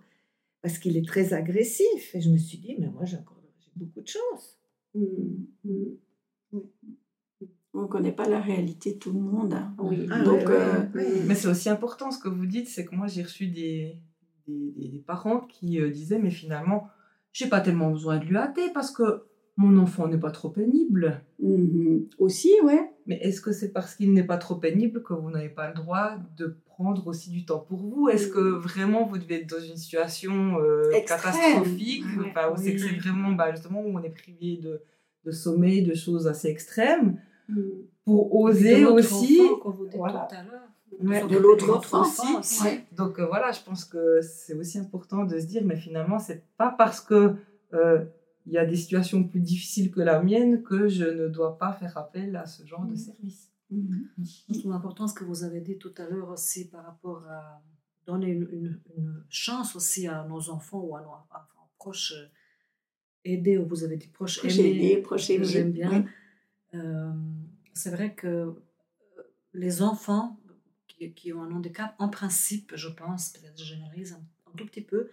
[0.61, 2.13] parce qu'il est très agressif.
[2.13, 3.36] Et je me suis dit, mais moi, j'ai encore
[3.77, 4.59] beaucoup de chance.
[4.95, 5.05] Mmh,
[5.65, 6.59] mmh.
[7.73, 9.53] On ne connaît pas la réalité de tout le monde.
[9.53, 9.75] Hein.
[9.77, 10.07] Oui.
[10.11, 10.83] Ah Donc, euh,
[11.27, 14.01] Mais c'est aussi important ce que vous dites, c'est que moi, j'ai reçu des,
[14.47, 16.87] des, parents qui euh, disaient, mais finalement,
[17.33, 21.21] j'ai pas tellement besoin de lui hâter parce que mon enfant n'est pas trop pénible.
[21.39, 22.91] Mmh aussi, ouais.
[23.07, 25.73] Mais est-ce que c'est parce qu'il n'est pas trop pénible que vous n'avez pas le
[25.73, 28.09] droit de prendre aussi du temps pour vous?
[28.09, 32.95] Est-ce que vraiment vous devez être dans une situation euh, catastrophique enfin, où c'est c'est
[32.95, 34.81] vraiment bah, justement où on est privé de,
[35.25, 37.61] de sommeil, de choses assez extrêmes, mm.
[38.05, 39.41] pour oser aussi.
[39.95, 40.27] voilà.
[41.01, 42.03] de l'autre enfant
[42.39, 42.65] aussi.
[42.95, 46.43] Donc euh, voilà, je pense que c'est aussi important de se dire, mais finalement, c'est
[46.57, 47.35] pas parce que
[47.73, 48.05] euh,
[48.47, 51.73] il y a des situations plus difficiles que la mienne que je ne dois pas
[51.73, 52.97] faire appel à ce genre de mm.
[52.97, 53.51] service.
[53.69, 54.05] Mm.
[54.49, 57.61] Je trouve important ce que vous avez dit tout à l'heure aussi par rapport à
[58.05, 61.11] donner une, une, chance aussi à nos enfants ou à nos,
[61.77, 62.27] proches euh,
[63.25, 66.05] aider, ou vous avez dit proches aider, proches aider, j'aime bien.
[66.73, 67.11] Euh,
[67.73, 68.53] c'est vrai que euh,
[69.53, 70.39] les enfants
[70.87, 74.65] qui, qui, ont un handicap, en principe, je pense, peut-être je généralise un, un tout
[74.65, 75.09] petit peu,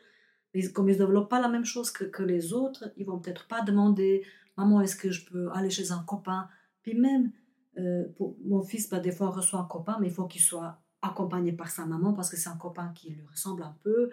[0.73, 3.47] comme ils ne développent pas la même chose que, que les autres, ils vont peut-être
[3.49, 4.25] pas demander
[4.57, 6.49] Maman, est-ce que je peux aller chez un copain?
[6.83, 7.33] Puis même,
[7.79, 10.81] euh, pour, mon fils, bah, des fois, reçoit un copain, mais il faut qu'il soit
[11.03, 14.11] accompagné par sa maman parce que c'est un copain qui lui ressemble un peu.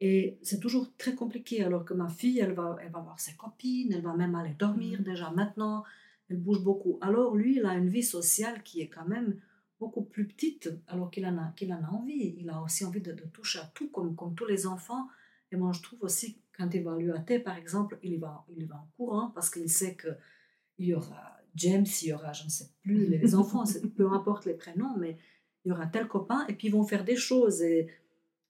[0.00, 3.34] Et c'est toujours très compliqué, alors que ma fille, elle va, elle va voir ses
[3.34, 5.04] copines, elle va même aller dormir mmh.
[5.04, 5.84] déjà maintenant,
[6.28, 6.98] elle bouge beaucoup.
[7.00, 9.40] Alors lui, il a une vie sociale qui est quand même
[9.80, 12.36] beaucoup plus petite, alors qu'il en, a, qu'il en a envie.
[12.38, 15.08] Il a aussi envie de, de toucher à tout, comme, comme tous les enfants.
[15.50, 18.66] Et moi, je trouve aussi, quand il va à l'UAT, par exemple, il va, il
[18.66, 22.50] va en courant parce qu'il sait qu'il y aura James, il y aura, je ne
[22.50, 23.64] sais plus, les enfants,
[23.96, 25.16] peu importe les prénoms, mais
[25.64, 27.62] il y aura tel copain, et puis ils vont faire des choses.
[27.62, 27.88] Et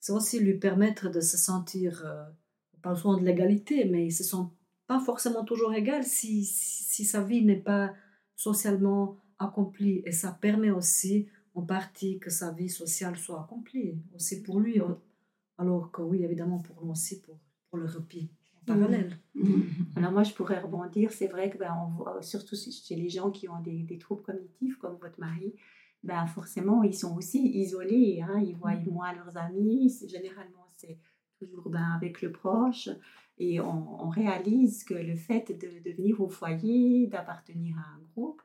[0.01, 2.25] c'est aussi lui permettre de se sentir, euh,
[2.77, 4.55] on parle souvent de l'égalité, mais ils ne se sentent
[4.87, 7.93] pas forcément toujours égales si, si, sa vie n'est pas
[8.37, 10.03] socialement accomplie.
[10.07, 14.81] Et ça permet aussi en partie que sa vie sociale soit accomplie, aussi pour lui,
[15.59, 17.37] alors que oui, évidemment, pour nous aussi, pour,
[17.68, 18.31] pour le repli
[18.68, 18.79] en mmh.
[18.79, 19.18] parallèle.
[19.35, 19.61] Mmh.
[19.97, 21.11] Alors moi, je pourrais rebondir.
[21.12, 24.23] C'est vrai que ben, on voit, surtout chez les gens qui ont des, des troubles
[24.23, 25.55] cognitifs, comme votre mari,
[26.05, 28.23] ben, forcément, ils sont aussi isolés.
[28.23, 28.90] Hein, ils voient mmh.
[28.90, 29.92] moins leurs amis.
[30.09, 30.99] Généralement, c'est
[31.40, 32.88] toujours ben, avec le proche.
[33.38, 38.01] Et on, on, réalise que le fait de, de venir au foyer, d'appartenir à un
[38.12, 38.42] groupe,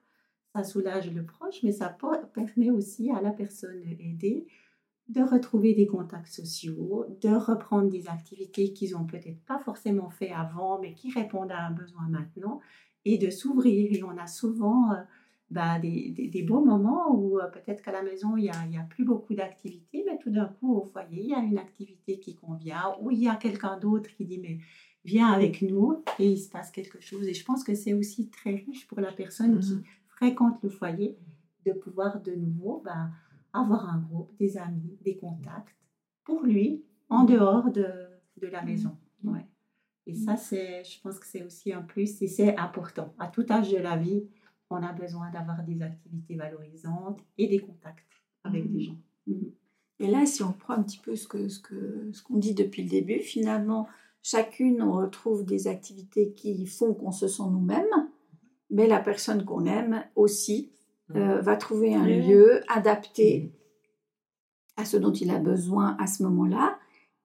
[0.53, 1.89] ça soulage le proche, mais ça
[2.33, 4.47] permet aussi à la personne aidée
[5.13, 10.31] de retrouver des contacts sociaux, de reprendre des activités qu'ils ont peut-être pas forcément fait
[10.31, 12.59] avant, mais qui répondent à un besoin maintenant,
[13.05, 13.93] et de s'ouvrir.
[13.93, 14.95] Et on a souvent euh,
[15.51, 18.77] bah, des, des, beaux moments où euh, peut-être qu'à la maison, il n'y a, y
[18.77, 22.19] a, plus beaucoup d'activités, mais tout d'un coup, au foyer, il y a une activité
[22.19, 24.57] qui convient, ou il y a quelqu'un d'autre qui dit, mais
[25.05, 27.27] viens avec nous, et il se passe quelque chose.
[27.27, 29.83] Et je pense que c'est aussi très riche pour la personne qui mmh.
[30.07, 31.19] fréquente le foyer
[31.67, 32.81] de pouvoir de nouveau...
[32.83, 33.09] Bah,
[33.53, 35.75] avoir un groupe, des amis, des contacts
[36.23, 37.85] pour lui en dehors de,
[38.37, 38.97] de la maison.
[39.23, 39.45] Ouais.
[40.05, 43.13] Et ça, c'est, je pense que c'est aussi un plus et c'est important.
[43.19, 44.27] À tout âge de la vie,
[44.69, 48.07] on a besoin d'avoir des activités valorisantes et des contacts
[48.43, 48.97] avec des gens.
[49.99, 52.53] Et là, si on prend un petit peu ce qu'on ce que, ce qu'on dit
[52.53, 53.87] depuis le début, finalement,
[54.21, 58.09] chacune, on retrouve des activités qui font qu'on se sent nous-mêmes,
[58.69, 60.71] mais la personne qu'on aime aussi
[61.15, 63.51] euh, va trouver un lieu adapté
[64.77, 66.77] à ce dont il a besoin à ce moment-là.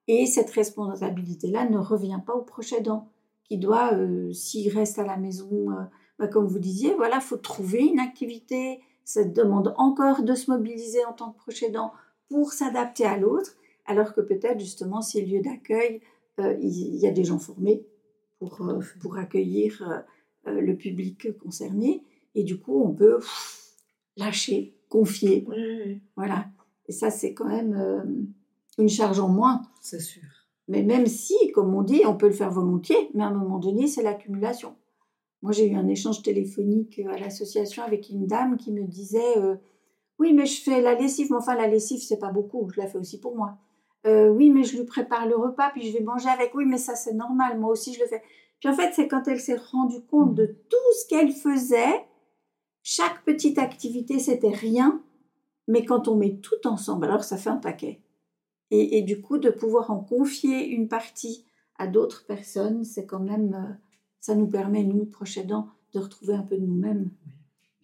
[0.08, 3.08] Et cette responsabilité-là ne revient pas au proche aidant,
[3.44, 5.82] qui doit, euh, s'il reste à la maison, euh,
[6.18, 8.80] bah, comme vous disiez, voilà, faut trouver une activité.
[9.04, 11.92] Ça demande encore de se mobiliser en tant que proche aidant
[12.28, 16.02] pour s'adapter à l'autre, alors que peut-être justement, si le lieu d'accueil,
[16.38, 17.86] il y a des gens formés
[18.38, 18.70] pour,
[19.00, 20.04] pour accueillir
[20.44, 23.18] le public concerné, et du coup, on peut
[24.18, 25.46] lâcher, confier.
[26.16, 26.46] Voilà.
[26.86, 28.02] Et ça, c'est quand même euh,
[28.78, 29.62] une charge en moins.
[29.80, 30.22] C'est sûr.
[30.68, 33.58] Mais même si, comme on dit, on peut le faire volontiers, mais à un moment
[33.58, 34.74] donné, c'est l'accumulation.
[35.42, 39.56] Moi, j'ai eu un échange téléphonique à l'association avec une dame qui me disait euh,
[40.18, 42.86] Oui, mais je fais la lessive, mais enfin, la lessive, c'est pas beaucoup, je la
[42.86, 43.56] fais aussi pour moi.
[44.06, 46.54] Euh, oui, mais je lui prépare le repas, puis je vais manger avec.
[46.54, 48.22] Oui, mais ça, c'est normal, moi aussi, je le fais.
[48.60, 52.04] Puis en fait, c'est quand elle s'est rendue compte de tout ce qu'elle faisait
[52.90, 55.02] chaque petite activité, c'était rien,
[55.66, 58.00] mais quand on met tout ensemble, alors ça fait un paquet.
[58.70, 61.44] Et, du coup, de pouvoir en confier une partie
[61.78, 63.74] à d'autres personnes, c'est quand même, euh,
[64.20, 67.10] ça nous permet, nous, proches aidants, de retrouver un peu de nous-mêmes.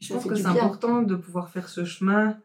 [0.00, 2.38] Je pense que c'est important de pouvoir faire ce chemin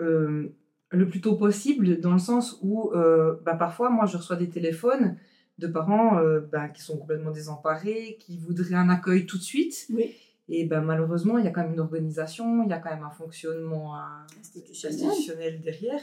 [0.00, 0.54] euh,
[0.90, 4.48] le plus tôt possible, dans le sens où euh, bah, parfois, moi, je reçois des
[4.48, 5.16] téléphones
[5.58, 6.20] de parents
[6.52, 9.88] bah, qui sont complètement désemparés, qui voudraient un accueil tout de suite.
[9.92, 10.14] Oui.
[10.48, 13.04] Et ben, malheureusement, il y a quand même une organisation, il y a quand même
[13.04, 13.96] un fonctionnement
[14.38, 16.00] institutionnel, derrière,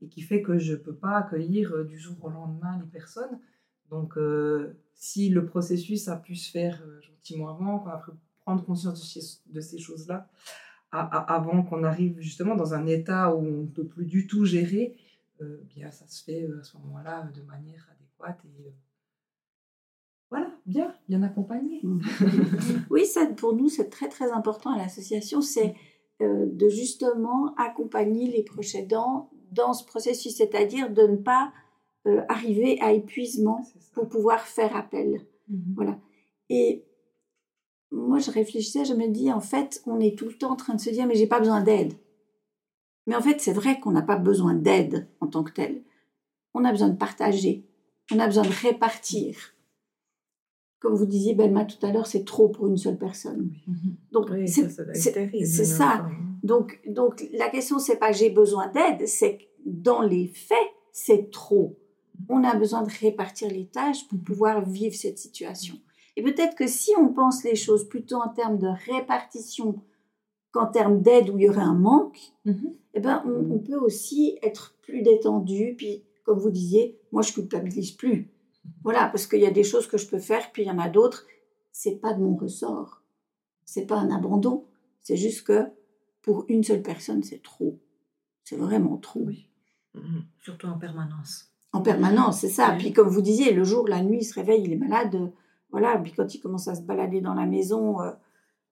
[0.00, 2.90] et qui fait que je ne peux pas accueillir euh, du jour au lendemain les
[2.90, 3.38] personnes.
[3.90, 8.02] Donc, euh, si le processus a pu se faire euh, gentiment avant, qu'on a
[8.40, 10.28] prendre conscience de ces, choses-là,
[10.90, 14.96] avant qu'on arrive justement dans un état où on ne peut plus du tout gérer,
[15.74, 18.74] bien ça se fait à ce moment-là de manière adéquate et
[20.32, 21.80] voilà, bien, bien accompagné.
[21.82, 22.00] Mmh.
[22.90, 25.74] oui, ça, pour nous, c'est très très important à l'association, c'est
[26.22, 31.52] euh, de justement accompagner les proches aidants dans ce processus, c'est-à-dire de ne pas
[32.06, 35.20] euh, arriver à épuisement pour pouvoir faire appel.
[35.48, 35.74] Mmh.
[35.74, 35.98] Voilà.
[36.48, 36.86] Et
[37.90, 40.74] moi, je réfléchissais, je me dis, en fait, on est tout le temps en train
[40.74, 41.92] de se dire, mais j'ai pas besoin d'aide.
[43.06, 45.84] Mais en fait, c'est vrai qu'on n'a pas besoin d'aide en tant que tel.
[46.54, 47.68] On a besoin de partager,
[48.10, 49.52] on a besoin de répartir
[50.82, 53.52] comme vous disiez, Belma, tout à l'heure, c'est trop pour une seule personne.
[54.10, 56.08] Donc, c'est ça.
[56.42, 60.58] Donc, donc, la question, c'est pas j'ai besoin d'aide, c'est que dans les faits,
[60.90, 61.78] c'est trop.
[62.28, 65.76] On a besoin de répartir les tâches pour pouvoir vivre cette situation.
[66.16, 69.80] Et peut-être que si on pense les choses plutôt en termes de répartition
[70.50, 72.74] qu'en termes d'aide où il y aurait un manque, mm-hmm.
[72.94, 75.74] eh ben, on, on, peut aussi être plus détendu.
[75.78, 78.31] Puis, comme vous disiez, moi, je culpabilise plus.
[78.82, 80.78] Voilà, parce qu'il y a des choses que je peux faire, puis il y en
[80.78, 81.26] a d'autres,
[81.72, 83.02] c'est pas de mon ressort.
[83.64, 84.66] C'est pas un abandon,
[85.00, 85.66] c'est juste que
[86.20, 87.78] pour une seule personne, c'est trop.
[88.44, 89.20] C'est vraiment trop.
[89.20, 89.48] Oui.
[89.94, 90.24] Mhm.
[90.40, 91.48] Surtout en permanence.
[91.72, 92.74] En permanence, c'est ça.
[92.78, 95.32] Puis comme vous disiez, le jour, la nuit, il se réveille, il est malade.
[95.70, 98.10] Voilà, puis quand il commence à se balader dans la maison, euh,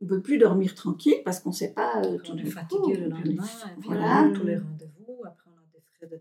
[0.00, 2.02] on ne peut plus dormir tranquille parce qu'on ne sait pas.
[2.04, 3.44] Euh, on est fatigué le lendemain,
[3.84, 4.30] voilà.
[4.34, 6.20] tous les rendez-vous, après on a des frais de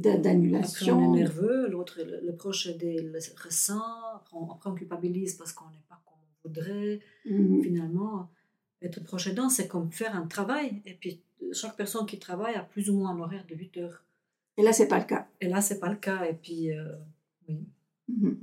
[0.00, 0.98] d'annulation.
[0.98, 3.82] on est nerveux, l'autre, le, proche le ressent,
[4.32, 7.00] on, on culpabilise parce qu'on n'est pas comme on voudrait.
[7.24, 7.62] Mhm.
[7.62, 8.30] Finalement,
[8.82, 10.82] être proche aidant, c'est comme faire un travail.
[10.86, 14.04] Et puis, chaque personne qui travaille a plus ou moins un horaire de 8 heures.
[14.56, 15.28] Et là, c'est pas le cas.
[15.40, 16.24] Et là, c'est pas le cas.
[16.24, 16.96] Et puis, euh,
[17.48, 17.66] oui.
[18.08, 18.38] Mhm.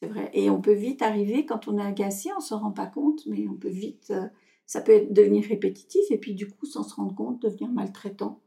[0.00, 0.30] C'est vrai.
[0.32, 3.26] Et on peut vite arriver, quand on est agacé, on ne se rend pas compte,
[3.26, 4.10] mais on peut vite.
[4.10, 4.28] Euh,
[4.66, 8.40] ça peut devenir répétitif et puis, du coup, sans se rendre compte, devenir maltraitant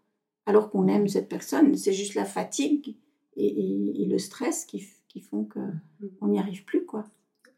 [0.46, 1.76] alors qu'on aime cette personne.
[1.76, 2.96] C'est juste la fatigue
[3.38, 4.82] et, le stress qui,
[5.22, 5.48] font
[6.20, 6.86] qu'on n'y arrive plus.
[6.86, 7.06] quoi.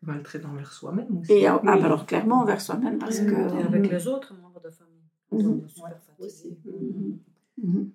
[0.02, 1.32] Maltraiter envers soi-même aussi.
[1.32, 3.60] Et, ah, bah alors clairement envers soi-même parce que...
[3.60, 4.94] Et avec les autres membres de famille.
[6.20, 6.58] Aussi.
[7.62, 7.86] Mmh.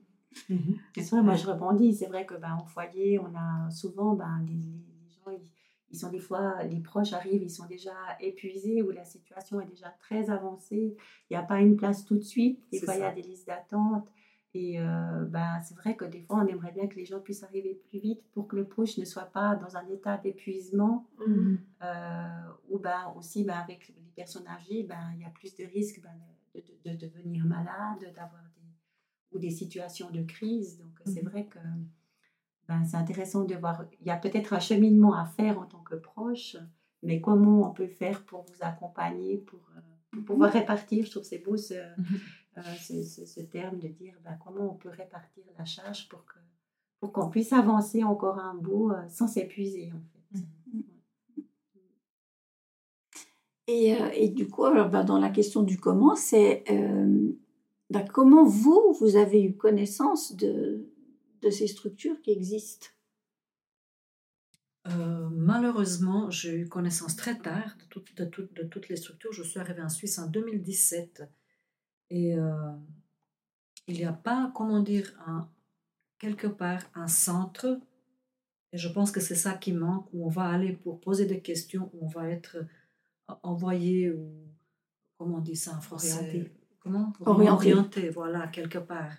[0.49, 1.23] Mmh.
[1.23, 1.95] moi je rebondis.
[1.95, 4.61] C'est vrai que ben, au foyer, on a souvent ben, les,
[5.11, 5.39] gens,
[5.91, 9.67] ils, sont des fois, les proches arrivent, ils sont déjà épuisés ou la situation est
[9.67, 10.97] déjà très avancée.
[11.31, 12.61] Il n'y a pas une place tout de suite.
[12.73, 14.09] Des fois, il y a des listes d'attente.
[14.61, 17.45] Et euh, ben, c'est vrai que des fois, on aimerait bien que les gens puissent
[17.45, 21.07] arriver plus vite pour que le push ne soit pas dans un état d'épuisement.
[21.25, 21.55] Mmh.
[21.85, 22.27] Euh,
[22.69, 26.03] ou ben, aussi, ben, avec les personnes âgées, ben, il y a plus de risques
[26.03, 26.11] ben,
[26.57, 30.77] de, de, devenir malade, d'avoir des, ou des situations de crise.
[30.79, 31.29] Donc, c'est mmh.
[31.29, 31.61] vrai que
[32.67, 33.85] ben, c'est intéressant de voir.
[34.01, 36.57] Il y a peut-être un cheminement à faire en tant que proche,
[37.05, 41.39] mais comment on peut faire pour vous accompagner, pour, euh, pouvoir répartir, je trouve c'est
[41.39, 41.75] beau ce,
[42.59, 46.35] euh, ce, terme de dire ben, comment on peut répartir la charge pour que
[47.01, 50.43] pour qu'on puisse avancer encore un bout euh, sans s'épuiser en fait.
[53.71, 56.65] Et, euh, et, du coup, alors, ben, dans la question du comment, c'est
[57.91, 60.89] ben, comment vous, vous avez eu connaissance de,
[61.43, 62.89] de ces structures qui existent?
[65.31, 69.33] Malheureusement, j'ai eu connaissance très tard de, de, de, toutes les structures.
[69.33, 71.25] Je suis arrivée en Suisse en 2017
[72.11, 72.73] et euh,
[73.87, 75.49] il n'y a pas, comment dire, un,
[76.19, 77.81] quelque part un centre,
[78.73, 81.41] et je pense que c'est ça qui manque, où on va aller pour poser des
[81.41, 82.59] questions, où on va être
[83.43, 84.31] envoyé, ou
[85.17, 86.15] comment on dit ça en français?
[86.15, 86.53] Orienté.
[86.81, 87.13] Comment?
[87.21, 88.11] Orienté.
[88.11, 89.13] voilà, quelque part.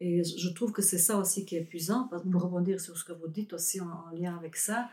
[0.00, 2.36] Et je trouve que c'est ça aussi qui est épuisant, pour mm.
[2.36, 4.90] rebondir sur ce que vous dites aussi en, lien avec ça.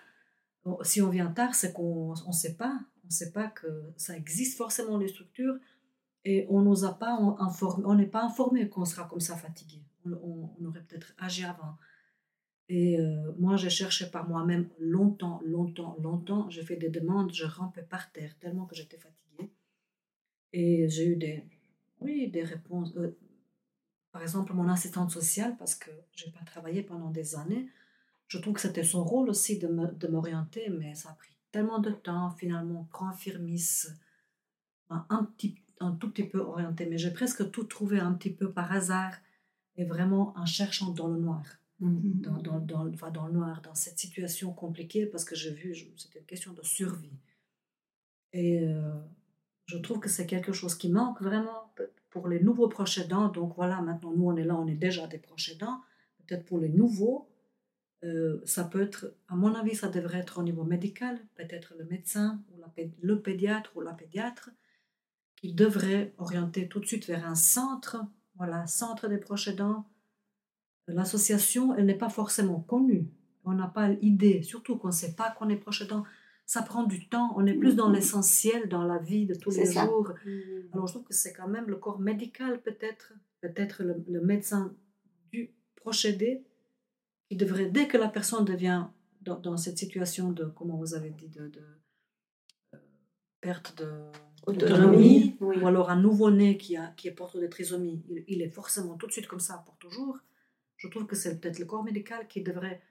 [0.84, 2.80] Si on vient tard, c'est qu'on ne sait pas.
[3.04, 5.56] On ne sait pas que ça existe forcément les structures,
[6.24, 9.82] et on nous a pas informé, on n'est pas informé qu'on sera comme ça fatigué.
[10.06, 11.78] On, aurait peut-être agi avant.
[12.70, 16.50] Et euh, moi, j'ai cherché par moi-même longtemps, longtemps, longtemps.
[16.50, 19.52] J'ai fait des demandes, je rampais par terre tellement que j'étais fatiguée.
[20.54, 21.44] Et j'ai eu des,
[22.00, 22.96] oui, des réponses.
[22.98, 23.18] Euh,
[24.12, 27.68] par exemple, mon assistante sociale, parce que je n'ai pas travaillé pendant des années,
[28.28, 31.92] je trouve que c'était son rôle aussi de m'orienter, mais ça a pris tellement de
[31.92, 32.32] temps.
[32.32, 33.88] Finalement, prend Firmis,
[34.90, 38.52] un petit un tout petit peu orienté, mais j'ai presque tout trouvé un petit peu
[38.52, 39.14] par hasard
[39.76, 41.44] et vraiment en cherchant dans le noir.
[41.82, 42.22] Mm-hmm.
[42.22, 46.20] Dans, dans, dans, dans, le noir, dans cette situation compliquée, parce que j'ai vu, c'était
[46.20, 47.18] une question de survie.
[48.34, 48.94] Et euh,
[49.66, 51.74] je trouve que c'est quelque chose qui manque vraiment
[52.10, 53.30] pour les nouveaux proches aidants.
[53.30, 55.82] Donc voilà, maintenant nous on est là, on est déjà des proches aidants.
[56.28, 57.28] Peut-être pour les nouveaux,
[58.04, 61.86] euh, ça peut être, à mon avis, ça devrait être au niveau médical, peut-être le
[61.86, 62.68] médecin ou la,
[63.02, 64.52] le pédiatre ou la pédiatre
[65.44, 67.98] il devrait orienter tout de suite vers un centre,
[68.36, 69.86] voilà, centre des proches aidants.
[70.88, 73.10] L'association, elle n'est pas forcément connue.
[73.44, 76.04] On n'a pas l'idée, surtout qu'on ne sait pas qu'on est proche aidant.
[76.46, 77.96] Ça prend du temps, on est plus dans mm-hmm.
[77.96, 80.14] l'essentiel, dans la vie de tous les jours.
[80.26, 80.74] Mm.
[80.74, 84.76] Alors je trouve que c'est quand même le corps médical peut-être, peut-être le, médecin
[85.32, 86.44] du proche aidé,
[87.30, 88.88] qui devrait, dès que la personne devient
[89.22, 91.62] dans, cette situation de, comment vous avez dit, de, de
[92.74, 92.78] euh,
[93.40, 93.88] perte de
[94.46, 98.96] autonomie, ou alors un nouveau-né qui, a, qui est porteur de trisomie, il, est forcément
[98.96, 100.18] tout de suite comme ça pour toujours.
[100.78, 102.82] Je trouve que c'est peut-être le corps médical qui devrait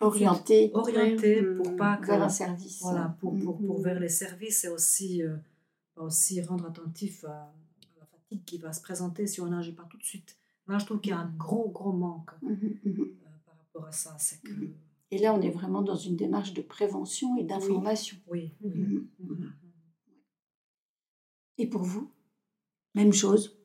[0.00, 2.80] orienter, orienter pour pas vers un service.
[2.82, 5.36] Voilà, pour, pour, pour, vers les services et aussi, euh,
[5.96, 7.52] aussi rendre attentif à,
[7.98, 10.36] la fatigue qui va se présenter si on n'agit pas tout de suite.
[10.66, 14.16] Là, je trouve qu'il y a un gros, gros manque euh, par rapport à ça.
[14.18, 14.50] C'est que...
[15.12, 18.16] Et là, on est vraiment dans une démarche de prévention et d'information.
[18.26, 19.06] Oui, oui.
[21.58, 22.10] Et pour vous?
[22.94, 23.58] Même chose?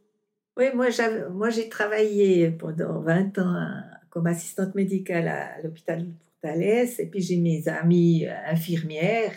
[0.58, 0.88] Oui, moi,
[1.32, 6.06] moi j'ai travaillé pendant 20 ans comme assistante médicale à, l'hôpital
[6.42, 9.36] Portalès et puis j'ai mes amies euh, infirmières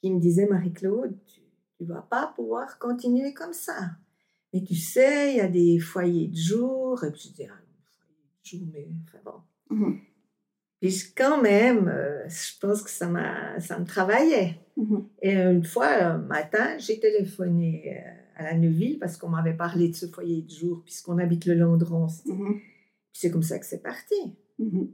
[0.00, 1.40] qui me disaient Marie-Claude, tu
[1.80, 3.92] ne vas pas pouvoir continuer comme ça.
[4.52, 7.02] Mais tu sais, il y a des foyers de jour.
[7.02, 7.58] Et puis je disais, ah,
[8.02, 9.76] foyer de jour, mais enfin bon.
[9.76, 9.98] Mmh
[10.80, 13.08] puis quand même, euh, je pense que ça,
[13.58, 14.60] ça me travaillait.
[14.76, 15.08] Mhm.
[15.22, 19.88] Et une fois, un matin, j'ai téléphoné euh, à la Neuville parce qu'on m'avait parlé
[19.88, 22.08] de ce foyer de jour, puisqu'on habite le Landron.
[22.26, 22.60] Mhm.
[23.12, 24.14] C'est comme ça que c'est parti.
[24.58, 24.92] Mhm.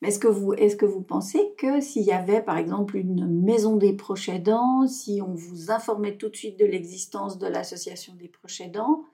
[0.00, 3.26] Mais est-ce que, vous, est-ce que vous pensez que s'il y avait, par exemple, une
[3.26, 8.14] maison des proches aidants, si on vous informait tout de suite de l'existence de l'association
[8.14, 9.04] des proches aidants...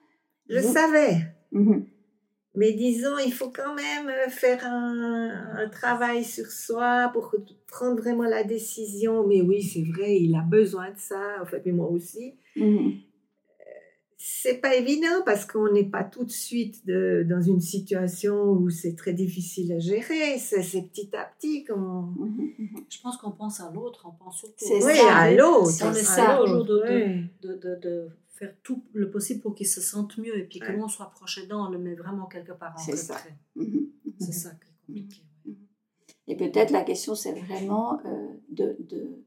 [0.49, 1.35] Je savais.
[2.55, 7.35] Mais disons, il faut quand même euh, faire un, travail sur soi pour
[7.69, 9.27] prendre vraiment la décision.
[9.27, 12.35] Mais oui, c'est vrai, il a besoin de ça, en fait, mais moi aussi.
[12.57, 12.91] Mmh.
[14.23, 18.69] C'est pas évident parce qu'on n'est pas tout de suite de, dans une situation où
[18.69, 20.37] c'est très difficile à gérer.
[20.39, 22.13] C'est, petit à petit qu'on.
[22.91, 25.73] Je pense qu'on pense à l'autre, on pense surtout oui, à l'autre.
[25.83, 28.09] On essaie toujours de, de, de
[28.41, 30.37] faire tout le possible pour qu'ils se sentent mieux.
[30.39, 32.97] Et puis, comment on soit proche aidant, on le met vraiment quelque part en C'est
[32.97, 33.19] ça.
[33.55, 34.13] Mhm, mhm.
[34.19, 35.23] C'est ça qui est compliqué.
[35.45, 35.57] Mhm.
[36.27, 39.23] Et peut-être la question, c'est vraiment euh, de, de,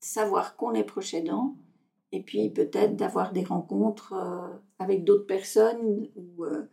[0.00, 1.56] savoir qu'on est proche aidant
[2.12, 4.48] et puis peut-être d'avoir des rencontres euh,
[4.78, 6.68] avec d'autres personnes ou, euh,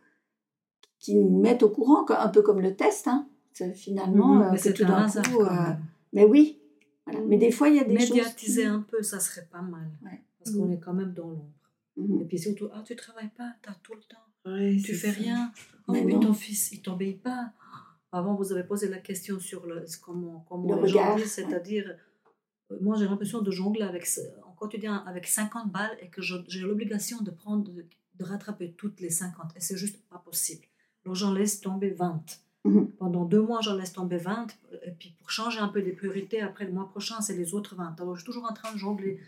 [1.00, 3.28] qui nous mettent au courant, un peu comme le test, hein.
[3.74, 4.52] finalement.
[4.52, 5.44] mais c'est tout d'un coup.
[6.14, 6.60] mais oui.
[7.28, 8.26] Mais des fois, il y a des Médiatiser choses.
[8.26, 9.88] Médiatiser un peu, ça serait pas mal.
[10.40, 11.55] Parce qu'on est quand même dans l'ombre.
[11.98, 12.22] Mhm.
[12.22, 14.82] Et puis surtout, ah, tu travailles pas, tu as tout le temps.
[14.84, 15.52] tu fais rien.
[15.88, 17.54] Oh, mais, ton fils, il t'obéit pas.
[18.12, 21.98] Avant, vous avez posé la question sur le, comment, comment le c'est-à-dire,
[22.72, 24.08] euh, moi j'ai l'impression de jongler avec,
[24.56, 27.86] quotidien avec 50 balles et que j'ai l'obligation de prendre, de,
[28.24, 29.52] rattraper toutes les 50.
[29.56, 30.66] Et c'est juste pas possible.
[31.04, 32.24] Alors j'en laisse tomber 20.
[32.64, 32.92] Mhm.
[32.94, 34.48] Pendant deux mois, j'en laisse tomber 20.
[34.86, 37.76] Et puis pour changer un peu des priorités, après le mois prochain, c'est les autres
[37.76, 38.00] 20.
[38.00, 39.20] Alors je suis toujours en train de jongler.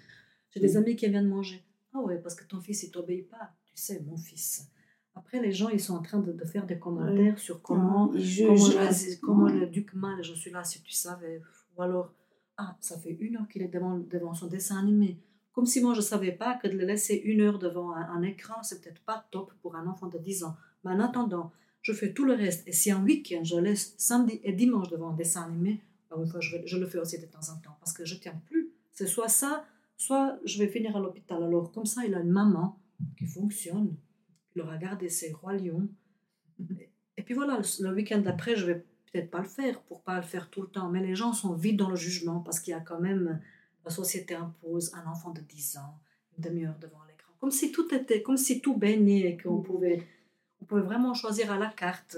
[0.51, 0.77] J'ai des mhm.
[0.77, 1.61] amis qui viennent manger.
[1.93, 3.51] Ah ouais, parce que ton fils, il t'obéit pas.
[3.65, 4.69] Tu sais, mon fils.
[5.15, 9.49] Après, les gens, ils sont en train de, faire des commentaires sur comment, ils comment,
[9.49, 11.41] le duc mal, je suis là, si tu savais.
[11.75, 12.13] Ou alors,
[12.57, 15.19] ah, ça fait une heure qu'il est devant, devant son dessin animé.
[15.53, 18.21] Comme si moi, je ne savais pas que de le laisser une heure devant un,
[18.21, 20.55] écran, c'est peut-être pas top pour un enfant de 10 ans.
[20.83, 22.67] Mais en attendant, je fais tout le reste.
[22.67, 25.81] Et si un week-end, je laisse samedi et dimanche devant un dessin animé,
[26.39, 28.69] je, je, le fais aussi de temps en temps parce que je ne tiens plus.
[28.91, 29.65] C'est soit ça,
[29.97, 31.43] soit je vais finir à l'hôpital.
[31.43, 32.79] Alors, comme ça, il a une maman
[33.17, 33.95] qui fonctionne
[34.55, 35.89] le regarder ses rois lions.
[37.17, 40.23] Et puis voilà, le, week-end d'après, je vais peut-être pas le faire pour pas le
[40.23, 40.89] faire tout le temps.
[40.89, 43.41] Mais les gens sont vite dans le jugement parce qu'il y a quand même,
[43.83, 45.99] la société impose un enfant de 10 ans,
[46.37, 47.33] une demi-heure devant l'écran.
[47.39, 50.03] Comme si tout était, comme si tout baignait et qu'on pouvait,
[50.61, 52.17] on pouvait vraiment choisir à la carte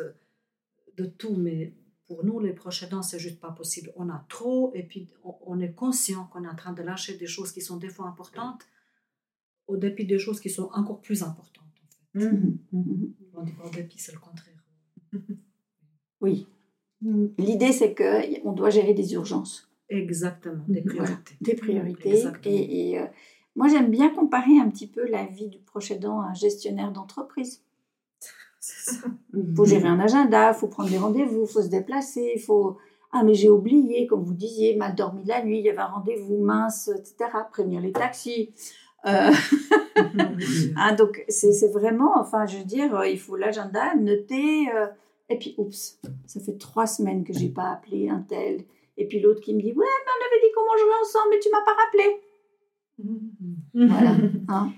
[0.97, 1.35] de tout.
[1.35, 1.73] Mais
[2.09, 3.93] pour nous, les proches aidants, c'est juste pas possible.
[3.95, 5.13] On a trop et puis
[5.45, 8.07] on est conscient qu'on est en train de lâcher des choses qui sont des fois
[8.07, 8.63] importantes
[9.67, 11.65] au dépit des choses qui sont encore plus importantes.
[12.15, 12.57] Mmh.
[12.71, 13.13] Mmh.
[13.95, 14.63] c'est le contraire.
[16.21, 16.47] Oui.
[17.37, 19.71] L'idée, c'est qu'on doit gérer des urgences.
[19.87, 21.35] Exactement, des priorités.
[21.39, 22.89] des priorités.
[22.89, 23.05] Et, euh,
[23.55, 26.91] moi, j'aime bien comparer un petit peu la vie du proche aidant à un gestionnaire
[26.91, 27.63] d'entreprise.
[29.33, 32.41] Il faut gérer un agenda, il faut prendre des rendez-vous, il faut se déplacer, il
[32.41, 32.77] faut...
[33.11, 35.87] Ah, mais j'ai oublié, comme vous disiez, mal dormi la nuit, il y avait un
[35.87, 37.31] rendez-vous mince, etc.
[37.51, 38.53] Prévenir les taxis.
[39.07, 39.31] Euh,
[40.75, 44.69] hein, donc, c'est vraiment, enfin, je veux dire, euh, il faut l'agenda, noter.
[44.71, 44.85] Euh,
[45.29, 48.63] et puis, oups, ça fait trois semaines que j'ai pas appelé un tel.
[48.99, 51.39] Et puis l'autre qui me dit, ouais, mais on avait dit qu'on mangerait ensemble, mais
[51.39, 52.21] tu m'as pas rappelé.
[53.73, 54.17] Voilà.
[54.49, 54.71] Hein.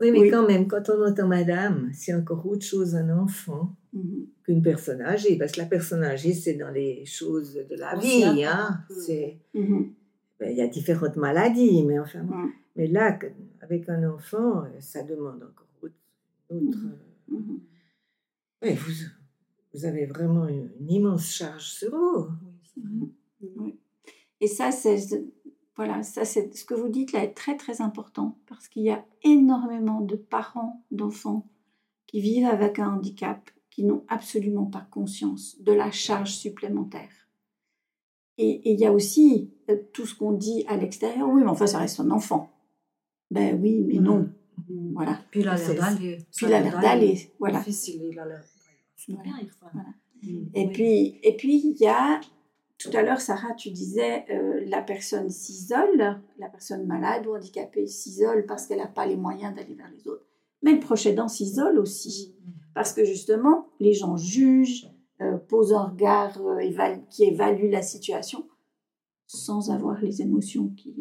[0.00, 4.26] Oui, mais quand même, quand on entend madame, c'est encore autre chose un enfant mhm.
[4.42, 5.36] qu'une personne âgée.
[5.38, 8.44] Parce que la personne âgée, c'est dans les choses de la vie.
[8.44, 8.80] Hein.
[8.90, 9.38] C'est.
[9.54, 9.92] Mhm.
[10.40, 12.26] Ben, il y a différentes maladies, mais enfin.
[12.76, 13.16] Mais là,
[13.60, 15.94] avec un enfant, euh, ça demande encore autre.
[16.50, 17.60] Mhm.
[18.64, 18.92] Euh, vous,
[19.74, 23.12] vous, avez vraiment une, immense charge sur vous.
[24.40, 24.98] Et ça, c'est
[25.76, 28.90] voilà, ça c'est ce que vous dites là est très très important parce qu'il y
[28.90, 31.48] a énormément de parents d'enfants
[32.06, 37.10] qui vivent avec un handicap qui n'ont absolument pas conscience de la charge supplémentaire.
[38.38, 41.66] Et, il y a aussi euh, tout ce qu'on dit à l'extérieur, oui, mais enfin
[41.66, 42.52] ça reste un enfant.
[43.30, 44.28] Ben oui, mais non.
[44.92, 45.20] Voilà.
[45.30, 46.18] Puis il a l'air d'aller.
[46.36, 47.32] Puis il a l'air d'aller.
[47.40, 47.64] Voilà.
[47.66, 48.44] il a l'air.
[50.22, 50.46] Mm.
[50.54, 52.20] Et puis, et puis il y a
[52.78, 57.86] tout à l'heure, Sarah, tu disais euh, la personne s'isole, la personne malade ou handicapée
[57.86, 60.26] s'isole parce qu'elle n'a pas les moyens d'aller vers les autres.
[60.62, 62.50] Mais le proche aidant s'isole aussi mm.
[62.74, 68.48] parce que justement, les gens jugent, euh, posent un regard euh, qui évalue la situation
[69.26, 70.94] sans avoir les émotions qui,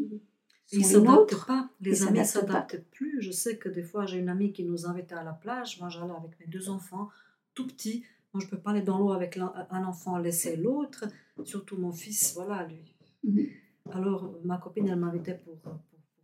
[0.74, 1.70] ils ne s'adaptent pas.
[1.82, 3.22] Les amis ne s'adaptent plus.
[3.22, 5.80] Je sais que des fois, j'ai une amie qui nous invitait à la plage.
[5.80, 7.10] Moi, j'allais avec mes deux enfants,
[7.54, 8.04] tout petits.
[8.34, 11.06] Moi, je ne peux pas aller dans l'eau avec un enfant, laisser l'autre.
[11.44, 12.96] Surtout mon fils, voilà, lui.
[13.24, 13.48] Mhm.
[13.92, 15.80] Alors, ma copine, elle m'invitait pour, pour,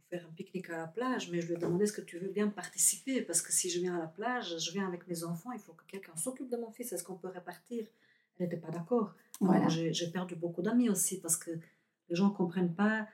[0.09, 1.29] faire un pique-nique à la plage.
[1.31, 3.21] Mais je lui ai demandé est-ce que tu veux bien participer?
[3.21, 5.73] Parce que si je viens à la plage, je viens avec mes enfants, il faut
[5.73, 6.91] que quelqu'un s'occupe de mon fils.
[6.91, 7.85] Est-ce qu'on peut répartir
[8.37, 9.13] Elle n'était pas d'accord.
[9.39, 9.67] Voilà.
[9.69, 11.51] J'ai perdu beaucoup d'amis aussi parce que
[12.09, 13.07] les gens ne comprennent pas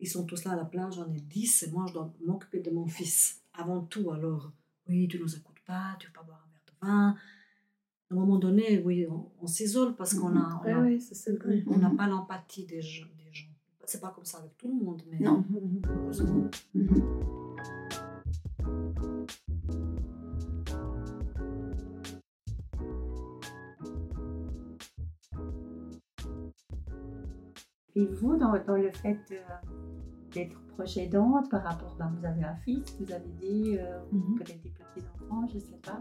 [0.00, 2.60] ils sont tous là à la plage, j'en ai 10 et moi je dois m'occuper
[2.60, 4.10] de mon fils avant tout.
[4.10, 4.52] Alors,
[4.88, 7.16] oui, tu nous écoutes pas, tu veux pas boire un verre de vin.
[8.14, 9.08] À un moment donné, oui,
[9.42, 10.62] on, s'isole parce qu'on a,
[11.66, 13.08] on n'a pas l'empathie des gens.
[13.18, 13.48] Des gens.
[13.84, 15.44] C'est pas comme ça avec tout le monde, mais non.
[15.88, 16.48] heureusement.
[27.96, 29.38] Et vous, dans, dans le fait de
[30.34, 34.36] d'être proche aidante par rapport, ben, vous avez un fils, vous avez dit, euh, mhm.
[34.36, 34.70] peut-être des
[35.48, 36.00] je ne sais pas.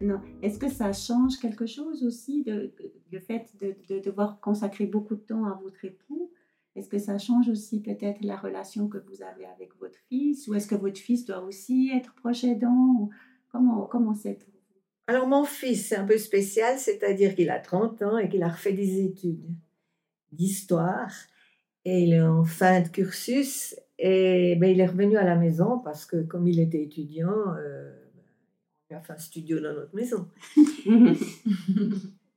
[0.00, 0.20] Non.
[0.42, 5.20] Est-ce que ça change quelque chose aussi, le fait de, de, devoir consacrer beaucoup de
[5.20, 6.30] temps à votre époux?
[6.74, 10.48] Est-ce que ça change aussi peut-être la relation que vous avez avec votre fils?
[10.48, 13.10] Ou est-ce que votre fils doit aussi être proche aidant?
[13.50, 14.80] Comment comment c'est pour vous?
[15.06, 18.48] Alors mon fils, c'est un peu spécial, c'est-à-dire qu'il a 30 ans et qu'il a
[18.48, 19.44] refait des études
[20.32, 21.12] d'histoire.
[21.84, 25.78] Et il est en fin de cursus et ben, il est revenu à la maison
[25.78, 27.92] parce que comme il était étudiant, euh,
[28.94, 30.28] un studio dans notre maison.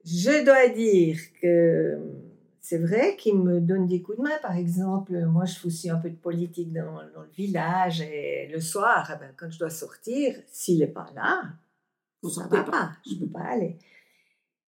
[0.06, 2.00] Je dois dire que
[2.62, 4.38] c'est vrai qu'il me donne des coups de main.
[4.42, 8.60] Par exemple, moi, je fais aussi un peu de politique dans, le village et le
[8.60, 11.44] soir, eh ben, quand je dois sortir, s'il n'est pas là,
[12.28, 13.78] ça ne va pas, je ne peux pas aller.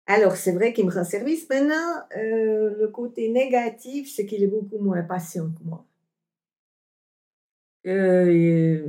[0.07, 1.49] Alors, c'est vrai qu'il me rend service.
[1.49, 5.85] Maintenant, euh, le côté négatif, c'est qu'il est beaucoup moins patient que moi.
[7.87, 8.87] Euh,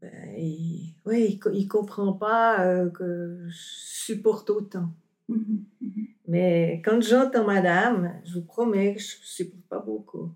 [0.00, 4.90] ben, il, ouais, il, comprend pas euh, que je supporte autant.
[5.28, 5.36] Mmh
[5.80, 5.86] mmh
[6.28, 10.30] Mais quand j'entends madame, je vous promets que je ne supporte pas beaucoup.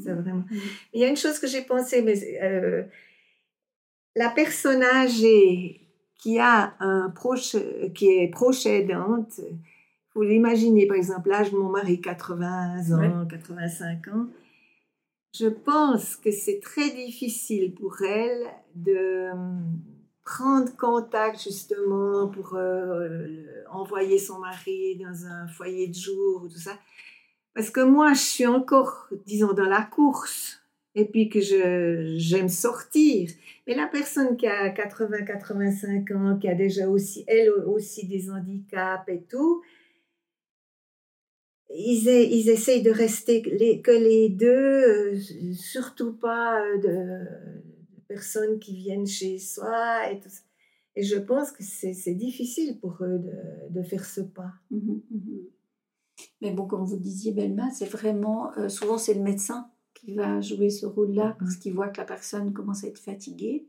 [0.00, 0.44] C'est vraiment.
[0.92, 2.82] Il y a une chose que j'ai pensé, mais euh,
[4.16, 5.80] la personne âgée
[6.16, 7.56] qui a un proche,
[7.94, 9.40] qui est proche aidante,
[10.14, 14.26] vous l'imaginez, par exemple, l'âge de mon mari, 80 ans, 85 ans,
[15.34, 19.30] je pense que c'est très difficile pour elle de
[20.24, 23.26] prendre contact justement pour euh,
[23.70, 26.78] envoyer son mari dans un foyer de jour ou tout ça.
[27.54, 30.60] Parce que moi, je suis encore, disons, dans la course
[30.94, 33.30] et puis que je, j'aime sortir.
[33.66, 39.08] Mais la personne qui a 80-85 ans, qui a déjà aussi, elle aussi des handicaps
[39.08, 39.62] et tout,
[41.74, 45.18] ils, ils essayent de rester que les deux, euh,
[45.54, 47.26] surtout pas euh, de,
[48.08, 50.42] personnes qui viennent chez soi et tout ça.
[50.94, 54.52] Et je pense que c'est difficile pour eux de, de faire ce pas.
[54.70, 55.38] Mmh mmh
[56.42, 60.40] Mais bon, comme vous disiez, Belma, c'est vraiment, euh, souvent c'est le médecin qui va
[60.42, 63.66] jouer ce rôle-là mmh parce qu'il voit que la personne commence à être fatiguée.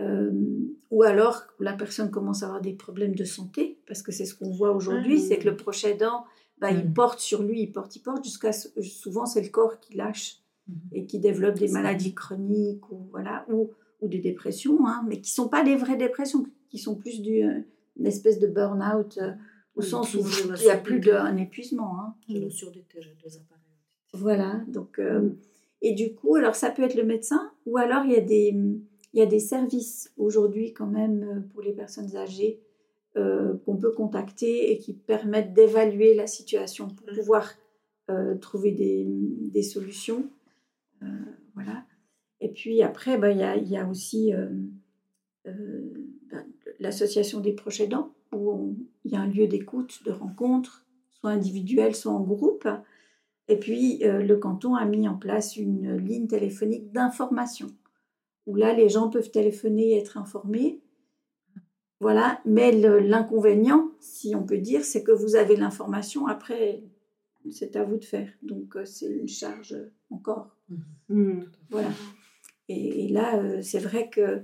[0.00, 0.30] Euh,
[0.90, 4.34] ou alors la personne commence à avoir des problèmes de santé, parce que c'est ce
[4.34, 6.24] qu'on voit aujourd'hui, c'est que le proche aidant,
[6.58, 9.94] bah, il porte sur lui, il porte, il porte, jusqu'à souvent c'est le corps qui
[9.94, 10.40] lâche
[10.92, 15.30] et qui développent des maladies chroniques ou, voilà, ou, ou des dépressions, hein, mais qui
[15.30, 17.64] ne sont pas des vraies dépressions, qui sont plus d'une
[18.00, 19.32] euh, espèce de burn-out euh,
[19.76, 22.00] au sens où il n'y a plus d'un épuisement.
[22.00, 22.14] Hein.
[22.28, 22.48] Le
[23.36, 23.62] appareils.
[24.14, 25.30] Voilà, donc, euh,
[25.82, 28.56] et du coup, alors ça peut être le médecin, ou alors il y a des,
[29.12, 32.60] il y a des services aujourd'hui quand même pour les personnes âgées
[33.64, 37.16] qu'on peut contacter et qui permettent d'évaluer la situation pour mmh.
[37.16, 37.54] pouvoir
[38.40, 40.28] trouver des, des solutions.
[41.02, 41.06] Euh,
[41.54, 41.84] voilà.
[42.40, 44.48] Et puis après, bah, il y, y, a, aussi euh,
[45.46, 46.42] euh, bah,
[46.80, 51.94] l'association des proches aidants, où il y a un lieu d'écoute, de rencontre, soit individuel,
[51.94, 52.68] soit en groupe.
[53.48, 57.68] Et puis, le canton a mis en place une ligne téléphonique d'information,
[58.46, 60.80] où là, les gens peuvent téléphoner et être informés.
[62.00, 66.82] Voilà, mais l'inconvénient, si on peut dire, c'est que vous avez l'information, après,
[67.50, 68.28] c'est à vous de faire.
[68.42, 69.76] Donc, c'est une charge
[70.10, 70.56] encore
[71.08, 71.40] Mmh.
[71.70, 71.90] Voilà.
[72.68, 74.42] Et, là, euh, c'est vrai que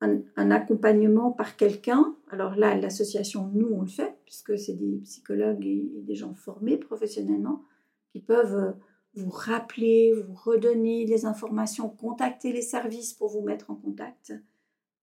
[0.00, 5.66] un, accompagnement par quelqu'un, alors là, l'association, nous, on le fait, puisque c'est des psychologues
[5.66, 7.64] et, des gens formés professionnellement
[8.12, 8.72] qui peuvent euh,
[9.14, 14.32] vous rappeler, vous redonner les informations, contacter les services pour vous mettre en contact.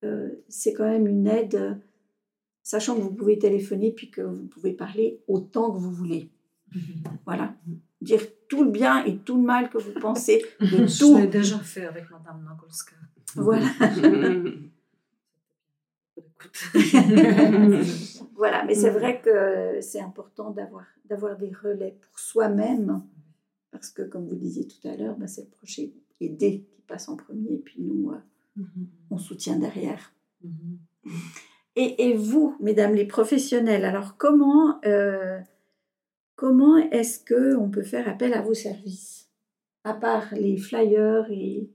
[0.03, 1.79] Euh, c'est quand même une aide,
[2.63, 6.29] sachant que vous pouvez téléphoner puis que vous pouvez parler autant que vous voulez.
[7.25, 7.55] Voilà
[8.05, 11.17] dire tout le bien et tout le mal que vous pensez de tout.
[11.17, 12.95] Je l'ai déjà fait avec Madame Nagolska.
[13.35, 13.65] Voilà.
[18.35, 23.03] voilà, mais c'est vrai que c'est important d'avoir, d'avoir des relais pour soi-même,
[23.71, 25.91] parce que comme vous disiez tout à l'heure, bah, c'est le projet
[26.21, 28.19] aider qui passe en premier, et puis nous, euh.
[29.09, 30.13] On soutient derrière.
[30.45, 31.11] Mm-hmm.
[31.77, 35.39] Et, et, vous, mesdames les professionnels, alors comment euh,
[36.35, 39.29] Comment est-ce que on peut faire appel à vos services
[39.83, 41.69] À part les flyers et...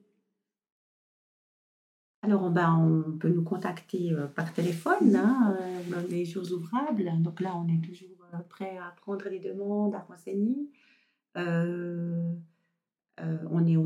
[2.23, 7.11] Alors, ben, on peut nous contacter euh, par téléphone, hein, euh, les jours ouvrables.
[7.23, 8.11] Donc là, on est toujours
[8.51, 10.69] prêt à prendre les demandes, à renseigner.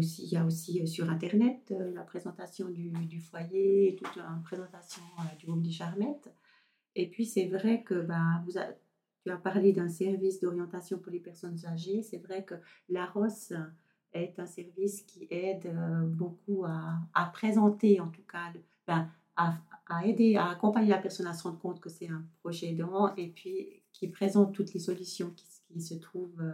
[0.04, 5.02] Il y a aussi sur Internet la présentation du, foyer, toute une présentation
[5.38, 6.32] du groupe des Charmettes.
[6.96, 8.52] Et puis, c'est vrai que ben, vous,
[9.24, 12.02] tu as parlé d'un service d'orientation pour les personnes âgées.
[12.02, 12.54] C'est vrai que
[12.88, 13.52] la ROS
[14.12, 18.52] est un service qui aide euh, beaucoup à, présenter, en tout cas,
[18.86, 19.58] ben, à,
[20.06, 23.28] aider, à accompagner la personne à se rendre compte que c'est un projet aidant et
[23.28, 26.52] puis qui présente toutes les solutions qui, se trouvent euh,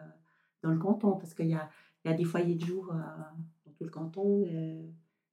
[0.62, 1.68] dans le canton parce qu'il y a,
[2.04, 2.96] y a, des foyers de jour euh,
[3.66, 4.46] dans tout le canton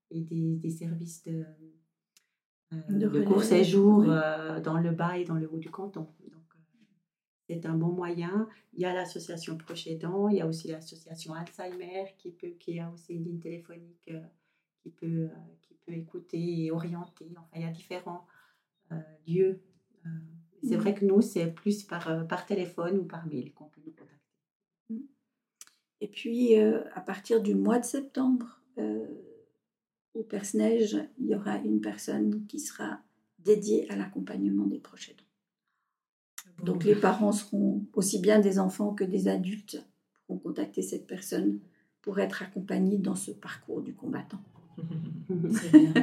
[0.10, 1.46] et des, services de,
[2.90, 6.08] de, court séjour dans le bas et dans le haut du canton
[7.48, 8.48] c'est un bon moyen.
[8.74, 12.80] Il y a l'association Proche Aidant, il y a aussi l'association Alzheimer qui, peut, qui
[12.80, 14.22] a aussi une ligne téléphonique euh,
[14.82, 17.30] qui, peut, euh, qui peut écouter et orienter.
[17.38, 18.26] Enfin, il y a différents
[18.92, 18.96] euh,
[19.28, 19.62] lieux.
[20.64, 23.70] c'est vrai que nous, c'est plus par, par téléphone ou par mail qu'on.
[26.02, 29.06] Et puis, euh, à partir du mois de septembre, euh,
[30.14, 33.00] au Perce-Neige, il y aura une personne qui sera
[33.40, 35.24] dédiée à l'accompagnement des proches aidants.
[36.64, 39.84] Donc, les parents seront aussi bien des enfants que des adultes
[40.26, 41.60] pourront contacter cette personne
[42.02, 44.42] pour être accompagnés dans ce parcours du combattant.
[45.30, 45.94] Bien,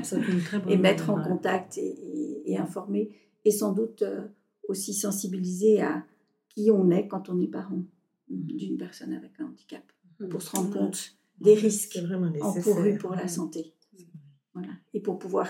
[0.68, 3.10] et mettre en contact et, et, informer
[3.44, 4.26] et sans doute euh,
[4.68, 6.04] aussi sensibiliser à
[6.48, 7.84] qui on est quand on est parent
[8.28, 9.84] d'une personne avec un handicap
[10.30, 11.98] pour se rendre compte des risques
[12.40, 13.74] encourus pour la santé.
[14.54, 14.72] Voilà.
[14.92, 15.48] Et pour pouvoir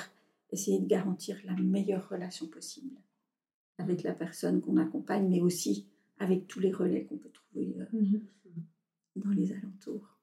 [0.51, 2.97] essayer de garantir la meilleure relation possible
[3.79, 7.85] avec la personne qu'on accompagne, mais aussi avec tous les relais qu'on peut trouver euh,
[7.93, 8.23] mhm.
[9.17, 10.17] dans les alentours.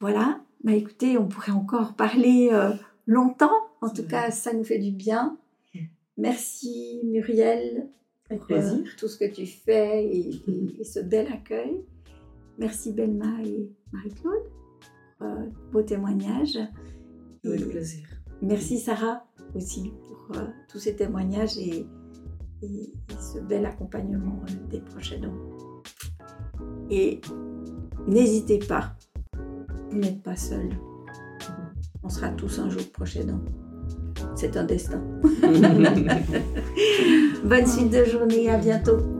[0.00, 2.72] Voilà, bah écoutez, on pourrait encore parler euh,
[3.06, 3.54] longtemps.
[3.80, 5.38] En tout cas, ça nous fait du bien.
[6.16, 7.88] Merci Muriel
[8.28, 11.84] pour euh, tout ce que tu fais et, ce bel accueil.
[12.58, 14.50] Merci Belma et Marie-Claude
[15.18, 16.58] pour euh, vos témoignages.
[17.44, 18.06] Avec plaisir.
[18.42, 19.24] Merci Sarah
[19.54, 20.36] aussi pour
[20.68, 21.86] tous ces témoignages et,
[22.62, 25.36] et, ce bel accompagnement des proches aidants.
[26.90, 27.20] Et
[28.06, 28.96] n'hésitez pas
[29.90, 30.68] vous n'êtes pas seul.
[32.02, 33.16] On sera tous un jour proches
[34.36, 35.00] C'est un destin.
[37.44, 39.15] Bonne suite de journée, à bientôt.